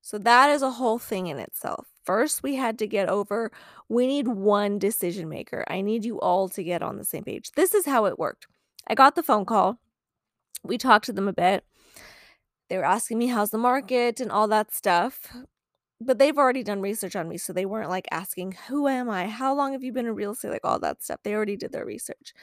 So 0.00 0.18
that 0.18 0.50
is 0.50 0.62
a 0.62 0.72
whole 0.72 0.98
thing 0.98 1.28
in 1.28 1.38
itself. 1.38 1.88
First, 2.04 2.42
we 2.42 2.56
had 2.56 2.78
to 2.78 2.86
get 2.86 3.08
over, 3.08 3.50
we 3.88 4.06
need 4.06 4.28
one 4.28 4.78
decision 4.78 5.28
maker. 5.28 5.64
I 5.66 5.80
need 5.80 6.04
you 6.04 6.20
all 6.20 6.48
to 6.50 6.62
get 6.62 6.82
on 6.82 6.98
the 6.98 7.04
same 7.04 7.24
page. 7.24 7.52
This 7.52 7.72
is 7.72 7.86
how 7.86 8.04
it 8.04 8.18
worked. 8.18 8.46
I 8.86 8.94
got 8.94 9.14
the 9.14 9.22
phone 9.22 9.46
call. 9.46 9.78
We 10.62 10.76
talked 10.76 11.06
to 11.06 11.12
them 11.12 11.28
a 11.28 11.32
bit. 11.32 11.64
They 12.68 12.76
were 12.76 12.84
asking 12.84 13.18
me 13.18 13.28
how's 13.28 13.50
the 13.50 13.58
market 13.58 14.20
and 14.20 14.30
all 14.30 14.46
that 14.48 14.74
stuff. 14.74 15.34
But 16.00 16.18
they've 16.18 16.36
already 16.36 16.62
done 16.62 16.80
research 16.80 17.14
on 17.16 17.28
me, 17.28 17.38
so 17.38 17.52
they 17.52 17.66
weren't, 17.66 17.88
like, 17.88 18.06
asking, 18.10 18.52
"Who 18.68 18.88
am 18.88 19.08
I? 19.08 19.26
How 19.28 19.54
long 19.54 19.72
have 19.72 19.82
you 19.84 19.92
been 19.92 20.06
in 20.06 20.14
real 20.14 20.32
estate?" 20.32 20.50
Like, 20.50 20.64
all 20.64 20.78
that 20.80 21.02
stuff. 21.02 21.20
They 21.22 21.34
already 21.34 21.56
did 21.56 21.72
their 21.72 21.84
research. 21.84 22.34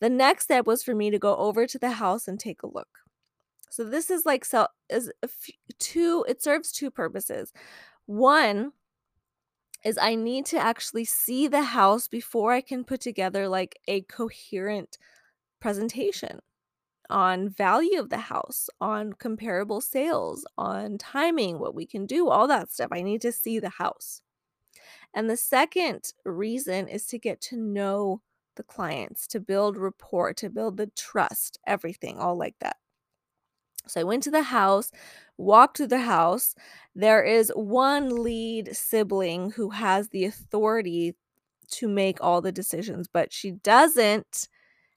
The 0.00 0.10
next 0.10 0.44
step 0.44 0.66
was 0.66 0.82
for 0.82 0.94
me 0.94 1.10
to 1.10 1.18
go 1.18 1.36
over 1.36 1.66
to 1.66 1.78
the 1.78 1.90
house 1.92 2.28
and 2.28 2.38
take 2.38 2.62
a 2.62 2.66
look. 2.68 3.00
So 3.70 3.84
this 3.84 4.10
is, 4.10 4.26
like, 4.26 4.44
so 4.44 4.68
is 4.90 5.12
2 5.78 6.24
it 6.28 6.42
serves 6.42 6.72
2 6.72 6.90
purposes. 6.90 7.52
1 8.06 8.72
is 9.84 9.96
I 9.98 10.14
need 10.16 10.44
to 10.46 10.58
actually 10.58 11.04
see 11.04 11.46
the 11.46 11.62
house 11.62 12.08
before 12.08 12.52
I 12.52 12.60
can 12.60 12.84
put 12.84 13.00
together, 13.00 13.48
like, 13.48 13.78
a 13.86 14.02
coherent 14.02 14.98
presentation 15.60 16.40
on 17.10 17.48
value 17.48 17.98
of 17.98 18.10
the 18.10 18.18
house, 18.18 18.68
on 18.80 19.12
comparable 19.14 19.80
sales, 19.80 20.46
on 20.56 20.98
timing, 20.98 21.58
what 21.58 21.74
we 21.74 21.86
can 21.86 22.06
do, 22.06 22.28
all 22.28 22.46
that 22.48 22.70
stuff. 22.70 22.88
I 22.92 23.02
need 23.02 23.20
to 23.22 23.32
see 23.32 23.58
the 23.58 23.70
house. 23.70 24.20
And 25.14 25.28
the 25.28 25.36
second 25.36 26.12
reason 26.24 26.88
is 26.88 27.06
to 27.06 27.18
get 27.18 27.40
to 27.42 27.56
know 27.56 28.20
the 28.56 28.62
clients, 28.62 29.26
to 29.28 29.40
build 29.40 29.76
rapport, 29.76 30.34
to 30.34 30.50
build 30.50 30.76
the 30.76 30.90
trust, 30.96 31.58
everything, 31.66 32.18
all 32.18 32.36
like 32.36 32.56
that. 32.60 32.76
So 33.86 34.00
I 34.00 34.04
went 34.04 34.22
to 34.24 34.30
the 34.30 34.42
house, 34.42 34.90
walked 35.38 35.78
through 35.78 35.86
the 35.86 36.00
house. 36.00 36.54
There 36.94 37.22
is 37.22 37.50
one 37.54 38.22
lead 38.22 38.76
sibling 38.76 39.52
who 39.52 39.70
has 39.70 40.08
the 40.08 40.26
authority 40.26 41.14
to 41.70 41.88
make 41.88 42.22
all 42.22 42.40
the 42.40 42.52
decisions, 42.52 43.08
but 43.08 43.32
she 43.32 43.52
doesn't 43.52 44.48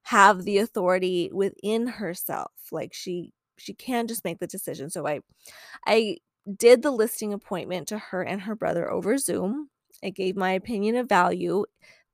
have 0.03 0.43
the 0.43 0.57
authority 0.59 1.29
within 1.33 1.87
herself. 1.87 2.51
Like, 2.71 2.93
she 2.93 3.33
she 3.57 3.73
can't 3.73 4.09
just 4.09 4.25
make 4.25 4.39
the 4.39 4.47
decision. 4.47 4.89
So 4.89 5.07
I 5.07 5.21
I 5.87 6.17
did 6.57 6.81
the 6.83 6.91
listing 6.91 7.33
appointment 7.33 7.87
to 7.89 7.97
her 7.99 8.23
and 8.23 8.41
her 8.43 8.55
brother 8.55 8.89
over 8.91 9.17
Zoom. 9.17 9.69
I 10.03 10.09
gave 10.11 10.35
my 10.35 10.51
opinion 10.53 10.95
of 10.97 11.09
value. 11.09 11.65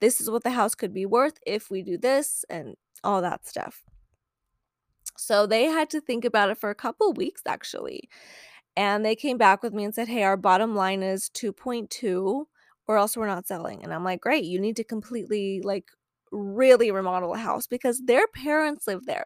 This 0.01 0.21
is 0.21 0.29
what 0.29 0.43
the 0.43 0.51
house 0.51 0.75
could 0.75 0.93
be 0.93 1.05
worth 1.05 1.39
if 1.45 1.69
we 1.71 1.83
do 1.83 1.97
this 1.97 2.45
and 2.49 2.75
all 3.03 3.21
that 3.21 3.47
stuff. 3.47 3.83
So 5.17 5.47
they 5.47 5.65
had 5.65 5.89
to 5.91 6.01
think 6.01 6.25
about 6.25 6.49
it 6.49 6.57
for 6.57 6.69
a 6.69 6.75
couple 6.75 7.11
weeks, 7.13 7.41
actually. 7.45 8.09
And 8.77 9.05
they 9.05 9.15
came 9.15 9.37
back 9.37 9.63
with 9.63 9.73
me 9.73 9.83
and 9.85 9.95
said, 9.95 10.07
"Hey, 10.09 10.23
our 10.23 10.37
bottom 10.37 10.75
line 10.75 11.03
is 11.03 11.29
2.2 11.29 12.47
or 12.87 12.97
else 12.97 13.17
we're 13.17 13.27
not 13.27 13.47
selling." 13.47 13.83
And 13.83 13.93
I'm 13.93 14.03
like, 14.05 14.21
"Great, 14.21 14.45
you 14.45 14.59
need 14.59 14.77
to 14.77 14.83
completely, 14.85 15.61
like, 15.63 15.91
really 16.31 16.91
remodel 16.91 17.33
a 17.33 17.37
house," 17.37 17.67
because 17.67 18.01
their 18.05 18.27
parents 18.27 18.87
live 18.87 19.05
there. 19.05 19.25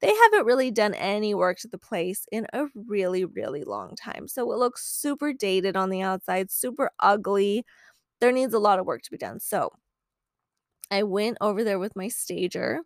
They 0.00 0.14
haven't 0.14 0.46
really 0.46 0.70
done 0.70 0.94
any 0.94 1.34
work 1.34 1.58
to 1.60 1.68
the 1.68 1.78
place 1.78 2.26
in 2.32 2.46
a 2.52 2.66
really, 2.74 3.24
really 3.26 3.64
long 3.64 3.96
time. 3.96 4.28
So 4.28 4.50
it 4.52 4.58
looks 4.58 4.86
super 4.86 5.32
dated 5.32 5.76
on 5.76 5.90
the 5.90 6.02
outside, 6.02 6.50
super 6.50 6.90
ugly. 7.00 7.64
There 8.20 8.32
needs 8.32 8.54
a 8.54 8.58
lot 8.60 8.78
of 8.80 8.86
work 8.86 9.02
to 9.02 9.10
be 9.10 9.18
done. 9.18 9.40
So 9.40 9.70
I 10.90 11.02
went 11.02 11.38
over 11.40 11.64
there 11.64 11.78
with 11.78 11.96
my 11.96 12.08
stager 12.08 12.80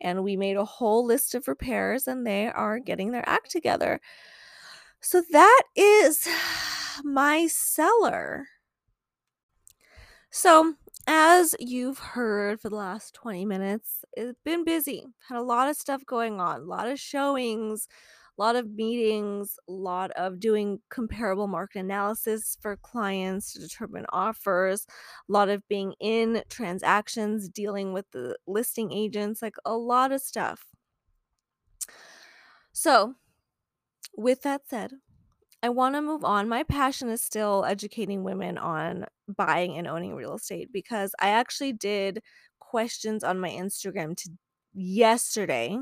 and 0.00 0.24
we 0.24 0.36
made 0.36 0.56
a 0.56 0.64
whole 0.64 1.04
list 1.04 1.34
of 1.34 1.48
repairs 1.48 2.08
and 2.08 2.26
they 2.26 2.48
are 2.48 2.78
getting 2.80 3.12
their 3.12 3.28
act 3.28 3.50
together. 3.50 4.00
So 5.00 5.22
that 5.32 5.62
is 5.76 6.28
my 7.04 7.46
seller. 7.48 8.46
So, 10.30 10.74
as 11.08 11.54
you've 11.58 11.98
heard 11.98 12.60
for 12.60 12.68
the 12.68 12.76
last 12.76 13.14
20 13.14 13.46
minutes, 13.46 14.04
it's 14.12 14.38
been 14.44 14.62
busy. 14.62 15.06
Had 15.28 15.38
a 15.38 15.42
lot 15.42 15.68
of 15.70 15.76
stuff 15.76 16.04
going 16.04 16.38
on, 16.38 16.60
a 16.60 16.64
lot 16.64 16.86
of 16.86 17.00
showings, 17.00 17.88
a 18.38 18.42
lot 18.42 18.56
of 18.56 18.70
meetings, 18.70 19.58
a 19.68 19.72
lot 19.72 20.10
of 20.12 20.38
doing 20.38 20.80
comparable 20.90 21.48
market 21.48 21.78
analysis 21.80 22.58
for 22.60 22.76
clients 22.76 23.54
to 23.54 23.58
determine 23.58 24.04
offers, 24.10 24.86
a 25.28 25.32
lot 25.32 25.48
of 25.48 25.66
being 25.66 25.94
in 25.98 26.42
transactions, 26.50 27.48
dealing 27.48 27.94
with 27.94 28.10
the 28.12 28.36
listing 28.46 28.92
agents, 28.92 29.40
like 29.40 29.56
a 29.64 29.76
lot 29.76 30.12
of 30.12 30.20
stuff. 30.20 30.66
So, 32.72 33.16
with 34.16 34.42
that 34.42 34.68
said, 34.68 34.92
I 35.62 35.68
wanna 35.70 36.02
move 36.02 36.24
on. 36.24 36.48
My 36.48 36.62
passion 36.62 37.08
is 37.08 37.22
still 37.22 37.64
educating 37.64 38.22
women 38.22 38.58
on 38.58 39.06
buying 39.36 39.76
and 39.76 39.86
owning 39.88 40.14
real 40.14 40.34
estate 40.34 40.70
because 40.72 41.14
I 41.20 41.30
actually 41.30 41.72
did 41.72 42.22
questions 42.60 43.24
on 43.24 43.40
my 43.40 43.50
Instagram 43.50 44.16
to 44.18 44.30
yesterday. 44.72 45.78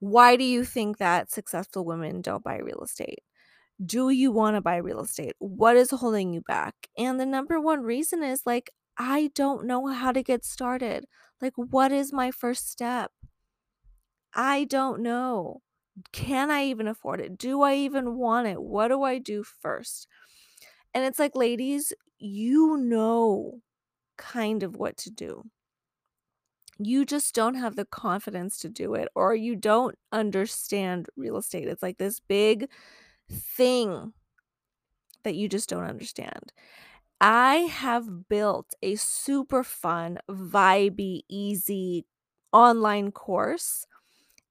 Why 0.00 0.36
do 0.36 0.44
you 0.44 0.64
think 0.64 0.98
that 0.98 1.30
successful 1.30 1.84
women 1.84 2.20
don't 2.22 2.44
buy 2.44 2.58
real 2.58 2.82
estate? 2.82 3.20
Do 3.84 4.10
you 4.10 4.32
wanna 4.32 4.60
buy 4.62 4.76
real 4.78 5.00
estate? 5.02 5.34
What 5.38 5.76
is 5.76 5.90
holding 5.90 6.32
you 6.34 6.42
back? 6.42 6.74
And 6.98 7.20
the 7.20 7.26
number 7.26 7.60
one 7.60 7.82
reason 7.82 8.22
is, 8.22 8.42
like, 8.46 8.70
I 8.98 9.30
don't 9.34 9.66
know 9.66 9.86
how 9.88 10.12
to 10.12 10.22
get 10.22 10.44
started. 10.44 11.06
Like, 11.40 11.54
what 11.56 11.92
is 11.92 12.12
my 12.12 12.30
first 12.32 12.70
step? 12.70 13.12
I 14.34 14.64
don't 14.64 15.02
know. 15.02 15.60
Can 16.12 16.50
I 16.50 16.64
even 16.64 16.88
afford 16.88 17.20
it? 17.20 17.38
Do 17.38 17.62
I 17.62 17.74
even 17.74 18.16
want 18.16 18.46
it? 18.46 18.62
What 18.62 18.88
do 18.88 19.02
I 19.02 19.18
do 19.18 19.42
first? 19.42 20.06
And 20.94 21.04
it's 21.04 21.18
like, 21.18 21.36
ladies, 21.36 21.92
you 22.18 22.76
know 22.78 23.60
kind 24.16 24.62
of 24.62 24.76
what 24.76 24.96
to 24.98 25.10
do. 25.10 25.44
You 26.78 27.04
just 27.04 27.34
don't 27.34 27.54
have 27.56 27.74
the 27.76 27.84
confidence 27.84 28.58
to 28.60 28.68
do 28.68 28.94
it, 28.94 29.08
or 29.14 29.34
you 29.34 29.56
don't 29.56 29.96
understand 30.12 31.08
real 31.16 31.36
estate. 31.36 31.66
It's 31.66 31.82
like 31.82 31.98
this 31.98 32.20
big 32.20 32.70
thing 33.30 34.12
that 35.24 35.34
you 35.34 35.48
just 35.48 35.68
don't 35.68 35.84
understand. 35.84 36.52
I 37.20 37.56
have 37.56 38.28
built 38.28 38.74
a 38.82 38.96
super 38.96 39.64
fun, 39.64 40.18
vibey, 40.30 41.22
easy 41.28 42.06
online 42.52 43.12
course 43.12 43.86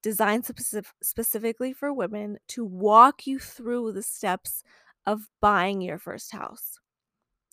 designed 0.02 0.46
specif- 0.46 0.94
specifically 1.02 1.74
for 1.74 1.94
women 1.94 2.38
to 2.50 2.64
walk 2.64 3.28
you 3.28 3.40
through 3.40 3.92
the 3.92 4.04
steps 4.04 4.64
of 5.06 5.30
buying 5.42 5.82
your 5.82 5.98
first 5.98 6.32
house. 6.32 6.80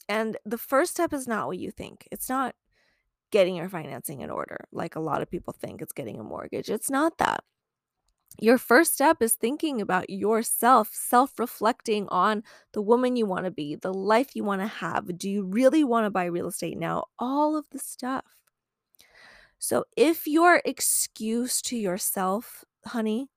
And 0.08 0.36
the 0.44 0.58
first 0.58 0.92
step 0.92 1.12
is 1.12 1.26
not 1.26 1.46
what 1.46 1.58
you 1.58 1.70
think. 1.70 2.06
It's 2.10 2.28
not 2.28 2.54
getting 3.30 3.56
your 3.56 3.68
financing 3.68 4.20
in 4.20 4.30
order, 4.30 4.58
like 4.72 4.96
a 4.96 5.00
lot 5.00 5.22
of 5.22 5.30
people 5.30 5.52
think 5.52 5.80
it's 5.82 5.92
getting 5.92 6.20
a 6.20 6.24
mortgage. 6.24 6.70
It's 6.70 6.90
not 6.90 7.18
that. 7.18 7.42
Your 8.40 8.58
first 8.58 8.94
step 8.94 9.22
is 9.22 9.34
thinking 9.34 9.80
about 9.80 10.10
yourself, 10.10 10.90
self 10.92 11.38
reflecting 11.38 12.08
on 12.08 12.42
the 12.72 12.82
woman 12.82 13.16
you 13.16 13.26
want 13.26 13.44
to 13.44 13.50
be, 13.50 13.76
the 13.76 13.94
life 13.94 14.34
you 14.34 14.42
want 14.42 14.60
to 14.60 14.66
have. 14.66 15.16
Do 15.18 15.30
you 15.30 15.44
really 15.44 15.84
want 15.84 16.06
to 16.06 16.10
buy 16.10 16.24
real 16.24 16.48
estate 16.48 16.78
now? 16.78 17.04
All 17.18 17.56
of 17.56 17.68
the 17.70 17.78
stuff. 17.78 18.24
So, 19.58 19.84
if 19.96 20.26
your 20.26 20.60
excuse 20.64 21.62
to 21.62 21.76
yourself, 21.76 22.64
honey, 22.86 23.28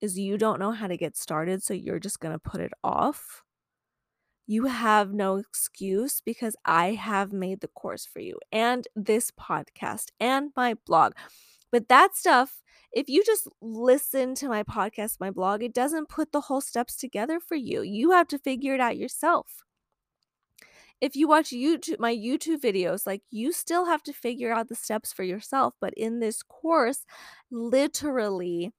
is 0.00 0.18
you 0.18 0.38
don't 0.38 0.60
know 0.60 0.72
how 0.72 0.88
to 0.88 0.96
get 0.96 1.16
started, 1.16 1.62
so 1.62 1.74
you're 1.74 2.00
just 2.00 2.20
going 2.20 2.34
to 2.34 2.40
put 2.40 2.60
it 2.62 2.72
off, 2.84 3.44
you 4.46 4.66
have 4.66 5.12
no 5.12 5.36
excuse 5.36 6.20
because 6.24 6.56
I 6.64 6.92
have 6.92 7.32
made 7.32 7.60
the 7.60 7.68
course 7.68 8.06
for 8.06 8.20
you 8.20 8.38
and 8.52 8.86
this 8.94 9.30
podcast 9.32 10.06
and 10.20 10.50
my 10.56 10.74
blog. 10.86 11.12
But 11.72 11.88
that 11.88 12.16
stuff, 12.16 12.62
if 12.92 13.08
you 13.08 13.24
just 13.24 13.48
listen 13.60 14.34
to 14.36 14.48
my 14.48 14.62
podcast, 14.64 15.18
my 15.20 15.30
blog, 15.32 15.62
it 15.62 15.74
doesn't 15.74 16.08
put 16.08 16.32
the 16.32 16.42
whole 16.42 16.62
steps 16.62 16.96
together 16.96 17.40
for 17.40 17.56
you. 17.56 17.82
You 17.82 18.12
have 18.12 18.28
to 18.28 18.38
figure 18.38 18.74
it 18.74 18.80
out 18.80 18.98
yourself. 18.98 19.65
If 21.00 21.14
you 21.14 21.28
watch 21.28 21.50
YouTube 21.50 21.98
my 21.98 22.14
YouTube 22.14 22.60
videos, 22.60 23.06
like 23.06 23.22
you 23.30 23.52
still 23.52 23.86
have 23.86 24.02
to 24.04 24.12
figure 24.12 24.52
out 24.52 24.68
the 24.68 24.74
steps 24.74 25.12
for 25.12 25.22
yourself, 25.22 25.74
but 25.80 25.94
in 25.94 26.20
this 26.20 26.42
course, 26.42 27.04
literally 27.50 28.72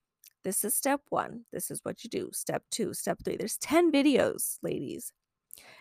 this 0.44 0.64
is 0.64 0.74
step 0.74 1.02
1. 1.10 1.42
This 1.52 1.70
is 1.70 1.82
what 1.84 2.04
you 2.04 2.10
do. 2.10 2.30
Step 2.32 2.64
2, 2.72 2.94
step 2.94 3.20
3. 3.26 3.36
There's 3.36 3.58
10 3.58 3.92
videos, 3.92 4.58
ladies. 4.62 5.12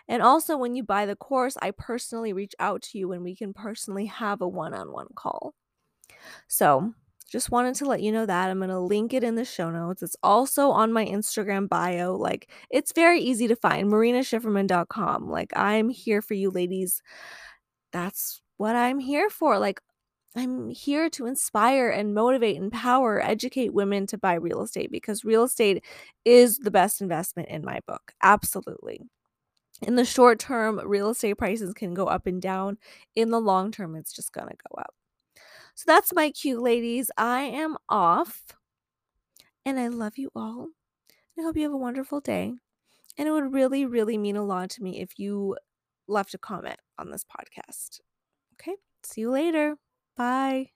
And 0.09 0.21
also, 0.21 0.57
when 0.57 0.75
you 0.75 0.83
buy 0.83 1.05
the 1.05 1.15
course, 1.15 1.55
I 1.61 1.71
personally 1.71 2.33
reach 2.33 2.53
out 2.59 2.81
to 2.83 2.97
you 2.97 3.13
and 3.13 3.23
we 3.23 3.35
can 3.35 3.53
personally 3.53 4.07
have 4.07 4.41
a 4.41 4.47
one 4.47 4.73
on 4.73 4.91
one 4.91 5.07
call. 5.15 5.53
So, 6.49 6.93
just 7.29 7.51
wanted 7.51 7.75
to 7.75 7.85
let 7.85 8.01
you 8.01 8.11
know 8.11 8.25
that. 8.25 8.49
I'm 8.49 8.59
going 8.59 8.69
to 8.69 8.79
link 8.79 9.13
it 9.13 9.23
in 9.23 9.35
the 9.35 9.45
show 9.45 9.69
notes. 9.69 10.01
It's 10.01 10.15
also 10.23 10.69
on 10.69 10.93
my 10.93 11.05
Instagram 11.05 11.67
bio. 11.67 12.15
Like, 12.15 12.49
it's 12.69 12.93
very 12.93 13.19
easy 13.21 13.47
to 13.47 13.55
find 13.55 13.89
marinaschifferman.com. 13.89 15.29
Like, 15.29 15.51
I'm 15.55 15.89
here 15.89 16.21
for 16.21 16.33
you, 16.33 16.49
ladies. 16.49 17.01
That's 17.91 18.41
what 18.57 18.75
I'm 18.75 18.99
here 18.99 19.29
for. 19.29 19.59
Like, 19.59 19.81
I'm 20.35 20.69
here 20.69 21.09
to 21.11 21.25
inspire 21.25 21.89
and 21.89 22.13
motivate, 22.13 22.55
and 22.57 22.65
empower, 22.65 23.21
educate 23.21 23.73
women 23.73 24.05
to 24.07 24.17
buy 24.17 24.35
real 24.35 24.61
estate 24.61 24.91
because 24.91 25.25
real 25.25 25.43
estate 25.43 25.83
is 26.25 26.59
the 26.59 26.71
best 26.71 27.01
investment 27.01 27.49
in 27.49 27.65
my 27.65 27.79
book. 27.87 28.13
Absolutely. 28.21 29.01
In 29.81 29.95
the 29.95 30.05
short 30.05 30.39
term, 30.39 30.79
real 30.85 31.09
estate 31.09 31.37
prices 31.37 31.73
can 31.73 31.93
go 31.93 32.05
up 32.05 32.27
and 32.27 32.41
down. 32.41 32.77
In 33.15 33.31
the 33.31 33.41
long 33.41 33.71
term, 33.71 33.95
it's 33.95 34.13
just 34.13 34.31
going 34.31 34.47
to 34.47 34.55
go 34.69 34.79
up. 34.79 34.93
So 35.77 35.83
that's 35.85 36.11
my 36.11 36.31
cute 36.31 36.59
ladies. 36.59 37.11
I 37.19 37.41
am 37.41 37.77
off. 37.87 38.41
And 39.63 39.79
I 39.79 39.89
love 39.89 40.17
you 40.17 40.31
all. 40.35 40.69
I 41.37 41.43
hope 41.43 41.55
you 41.55 41.61
have 41.61 41.71
a 41.71 41.77
wonderful 41.77 42.19
day. 42.19 42.55
And 43.15 43.27
it 43.27 43.31
would 43.31 43.53
really, 43.53 43.85
really 43.85 44.17
mean 44.17 44.37
a 44.37 44.43
lot 44.43 44.71
to 44.71 44.81
me 44.81 44.99
if 44.99 45.19
you 45.19 45.55
left 46.07 46.33
a 46.33 46.39
comment 46.39 46.79
on 46.97 47.11
this 47.11 47.23
podcast. 47.23 47.99
Okay. 48.55 48.73
See 49.03 49.21
you 49.21 49.29
later. 49.29 49.77
Bye. 50.15 50.71